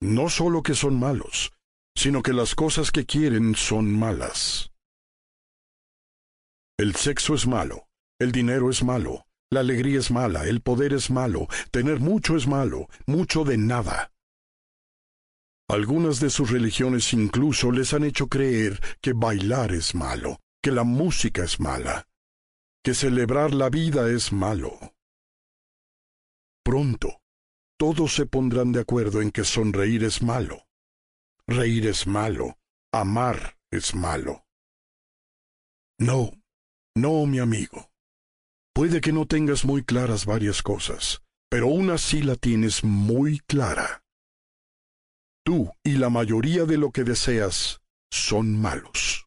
No 0.00 0.28
solo 0.28 0.64
que 0.64 0.74
son 0.74 0.98
malos, 0.98 1.52
sino 1.96 2.22
que 2.22 2.32
las 2.32 2.54
cosas 2.54 2.92
que 2.92 3.06
quieren 3.06 3.56
son 3.56 3.90
malas. 3.98 4.70
El 6.78 6.94
sexo 6.94 7.34
es 7.34 7.46
malo, 7.46 7.88
el 8.20 8.32
dinero 8.32 8.68
es 8.68 8.84
malo, 8.84 9.26
la 9.50 9.60
alegría 9.60 9.98
es 9.98 10.10
mala, 10.10 10.44
el 10.44 10.60
poder 10.60 10.92
es 10.92 11.10
malo, 11.10 11.48
tener 11.70 12.00
mucho 12.00 12.36
es 12.36 12.46
malo, 12.46 12.88
mucho 13.06 13.44
de 13.44 13.56
nada. 13.56 14.12
Algunas 15.68 16.20
de 16.20 16.30
sus 16.30 16.50
religiones 16.50 17.12
incluso 17.12 17.72
les 17.72 17.94
han 17.94 18.04
hecho 18.04 18.28
creer 18.28 18.80
que 19.00 19.14
bailar 19.14 19.72
es 19.72 19.94
malo, 19.94 20.40
que 20.62 20.70
la 20.70 20.84
música 20.84 21.44
es 21.44 21.58
mala, 21.58 22.06
que 22.84 22.94
celebrar 22.94 23.54
la 23.54 23.70
vida 23.70 24.10
es 24.10 24.32
malo. 24.32 24.78
Pronto, 26.62 27.20
todos 27.78 28.14
se 28.14 28.26
pondrán 28.26 28.72
de 28.72 28.80
acuerdo 28.80 29.22
en 29.22 29.30
que 29.30 29.44
sonreír 29.44 30.04
es 30.04 30.22
malo, 30.22 30.65
Reír 31.48 31.86
es 31.86 32.08
malo, 32.08 32.58
amar 32.92 33.56
es 33.70 33.94
malo. 33.94 34.44
No, 35.98 36.32
no, 36.96 37.24
mi 37.26 37.38
amigo. 37.38 37.90
Puede 38.74 39.00
que 39.00 39.12
no 39.12 39.26
tengas 39.26 39.64
muy 39.64 39.84
claras 39.84 40.26
varias 40.26 40.62
cosas, 40.62 41.22
pero 41.48 41.68
una 41.68 41.98
sí 41.98 42.22
la 42.22 42.34
tienes 42.34 42.82
muy 42.82 43.38
clara. 43.40 44.02
Tú 45.44 45.72
y 45.84 45.92
la 45.92 46.10
mayoría 46.10 46.64
de 46.64 46.78
lo 46.78 46.90
que 46.90 47.04
deseas 47.04 47.80
son 48.10 48.60
malos. 48.60 49.26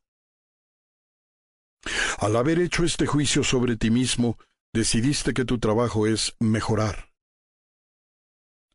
Al 2.19 2.35
haber 2.35 2.59
hecho 2.59 2.83
este 2.83 3.05
juicio 3.05 3.45
sobre 3.45 3.77
ti 3.77 3.89
mismo, 3.91 4.37
decidiste 4.73 5.33
que 5.33 5.45
tu 5.45 5.57
trabajo 5.57 6.05
es 6.05 6.35
mejorar, 6.39 7.13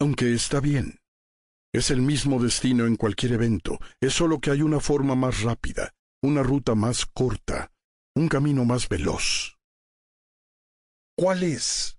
Aunque 0.00 0.32
está 0.32 0.60
bien. 0.60 0.98
Es 1.74 1.90
el 1.90 2.02
mismo 2.02 2.40
destino 2.40 2.86
en 2.86 2.94
cualquier 2.94 3.32
evento, 3.32 3.80
es 4.00 4.14
solo 4.14 4.38
que 4.38 4.52
hay 4.52 4.62
una 4.62 4.78
forma 4.78 5.16
más 5.16 5.42
rápida, 5.42 5.92
una 6.22 6.44
ruta 6.44 6.76
más 6.76 7.04
corta, 7.04 7.72
un 8.14 8.28
camino 8.28 8.64
más 8.64 8.88
veloz. 8.88 9.58
¿Cuál 11.18 11.42
es? 11.42 11.98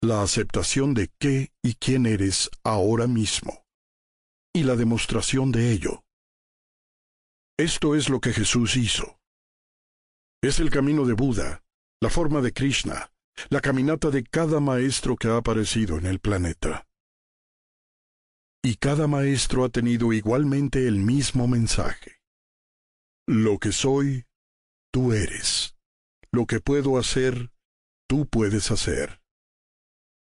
La 0.00 0.22
aceptación 0.22 0.94
de 0.94 1.10
qué 1.18 1.50
y 1.60 1.74
quién 1.74 2.06
eres 2.06 2.50
ahora 2.62 3.08
mismo, 3.08 3.64
y 4.54 4.62
la 4.62 4.76
demostración 4.76 5.50
de 5.50 5.72
ello. 5.72 6.04
Esto 7.58 7.96
es 7.96 8.08
lo 8.08 8.20
que 8.20 8.32
Jesús 8.32 8.76
hizo. 8.76 9.18
Es 10.40 10.60
el 10.60 10.70
camino 10.70 11.04
de 11.04 11.14
Buda, 11.14 11.64
la 12.00 12.10
forma 12.10 12.42
de 12.42 12.52
Krishna, 12.52 13.10
la 13.48 13.60
caminata 13.60 14.10
de 14.10 14.22
cada 14.22 14.60
maestro 14.60 15.16
que 15.16 15.26
ha 15.26 15.36
aparecido 15.36 15.98
en 15.98 16.06
el 16.06 16.20
planeta. 16.20 16.86
Y 18.64 18.76
cada 18.76 19.06
maestro 19.06 19.64
ha 19.64 19.68
tenido 19.68 20.12
igualmente 20.12 20.88
el 20.88 20.98
mismo 20.98 21.46
mensaje. 21.46 22.20
Lo 23.26 23.58
que 23.58 23.70
soy, 23.70 24.24
tú 24.90 25.12
eres. 25.12 25.76
Lo 26.32 26.46
que 26.46 26.58
puedo 26.58 26.98
hacer, 26.98 27.52
tú 28.08 28.26
puedes 28.26 28.70
hacer. 28.70 29.20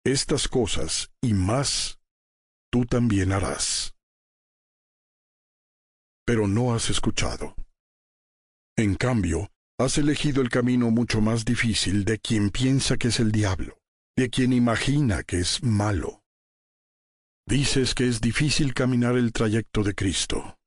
Estas 0.06 0.48
cosas 0.48 1.10
y 1.22 1.34
más, 1.34 2.00
tú 2.70 2.86
también 2.86 3.32
harás. 3.32 3.96
Pero 6.26 6.48
no 6.48 6.76
has 6.76 6.90
escuchado. 6.90 7.56
En 8.78 8.96
cambio, 8.96 9.50
Has 9.80 9.98
elegido 9.98 10.44
el 10.44 10.50
camino 10.50 10.92
mucho 10.92 11.20
más 11.20 11.46
difícil 11.46 12.06
de 12.06 12.20
quien 12.20 12.52
piensa 12.52 12.96
que 12.96 13.08
es 13.08 13.20
el 13.20 13.32
diablo, 13.32 13.80
de 14.16 14.30
quien 14.30 14.54
imagina 14.54 15.24
que 15.24 15.40
es 15.40 15.64
malo. 15.64 16.23
Dices 17.46 17.94
que 17.94 18.08
es 18.08 18.22
difícil 18.22 18.74
caminar 18.74 19.16
el 19.18 19.32
trayecto 19.34 19.84
de 19.84 19.94
Cristo, 19.94 20.58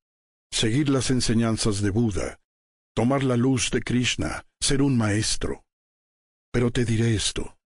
seguir 0.50 0.88
las 0.88 1.10
enseñanzas 1.10 1.80
de 1.80 1.90
Buda, 1.90 2.38
tomar 2.94 3.24
la 3.24 3.36
luz 3.36 3.70
de 3.70 3.82
Krishna, 3.82 4.44
ser 4.60 4.82
un 4.82 4.96
maestro. 4.96 5.64
Pero 6.52 6.70
te 6.70 6.84
diré 6.84 7.14
esto, 7.14 7.56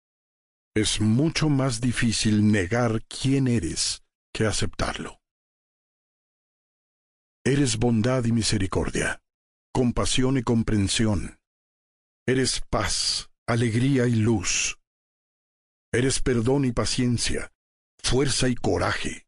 es 0.74 1.00
mucho 1.00 1.48
más 1.48 1.80
difícil 1.80 2.50
negar 2.50 3.02
quién 3.06 3.48
eres 3.48 4.02
que 4.32 4.46
aceptarlo. 4.46 5.18
Eres 7.44 7.78
bondad 7.78 8.24
y 8.24 8.32
misericordia 8.32 9.20
compasión 9.72 10.36
y 10.36 10.42
comprensión. 10.42 11.38
Eres 12.26 12.60
paz, 12.68 13.30
alegría 13.46 14.06
y 14.06 14.14
luz. 14.14 14.78
Eres 15.92 16.20
perdón 16.20 16.64
y 16.64 16.72
paciencia, 16.72 17.50
fuerza 18.02 18.48
y 18.48 18.54
coraje, 18.54 19.26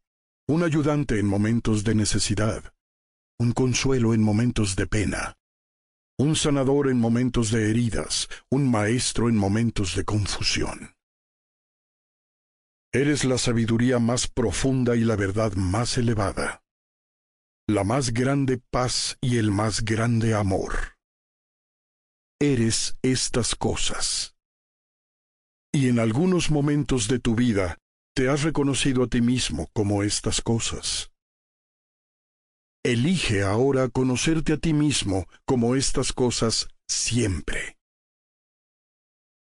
un 0.49 0.63
ayudante 0.63 1.19
en 1.19 1.27
momentos 1.27 1.85
de 1.85 1.95
necesidad, 1.95 2.75
un 3.39 3.53
consuelo 3.53 4.15
en 4.15 4.23
momentos 4.23 4.77
de 4.77 4.87
pena, 4.87 5.37
un 6.19 6.37
sanador 6.37 6.89
en 6.89 6.99
momentos 6.99 7.51
de 7.51 7.71
heridas, 7.71 8.29
un 8.51 8.71
maestro 8.71 9.29
en 9.29 9.37
momentos 9.37 9.97
de 9.97 10.05
confusión. 10.05 10.95
Eres 12.93 13.25
la 13.25 13.39
sabiduría 13.39 13.99
más 13.99 14.29
profunda 14.29 14.97
y 14.97 15.01
la 15.01 15.17
verdad 15.17 15.53
más 15.55 15.97
elevada 15.97 16.63
la 17.69 17.85
más 17.85 18.13
grande 18.13 18.59
paz 18.59 19.17
y 19.21 19.39
el 19.39 19.51
más 19.51 19.85
grande 19.85 20.35
amor. 20.35 20.99
Eres 22.41 22.99
estas 23.03 23.55
cosas. 23.55 24.35
Y 25.73 25.89
en 25.89 25.99
algunos 25.99 26.51
momentos 26.51 27.09
de 27.09 27.19
tu 27.19 27.35
vida 27.35 27.79
te 28.15 28.29
has 28.29 28.43
reconocido 28.43 29.05
a 29.05 29.07
ti 29.07 29.23
mismo 29.23 29.69
como 29.73 30.03
estas 30.03 30.41
cosas. 30.41 31.11
Elige 32.85 33.43
ahora 33.43 33.89
conocerte 33.89 34.53
a 34.53 34.57
ti 34.57 34.75
mismo 34.75 35.27
como 35.45 35.77
estas 35.77 36.13
cosas 36.13 36.69
siempre. 36.89 37.79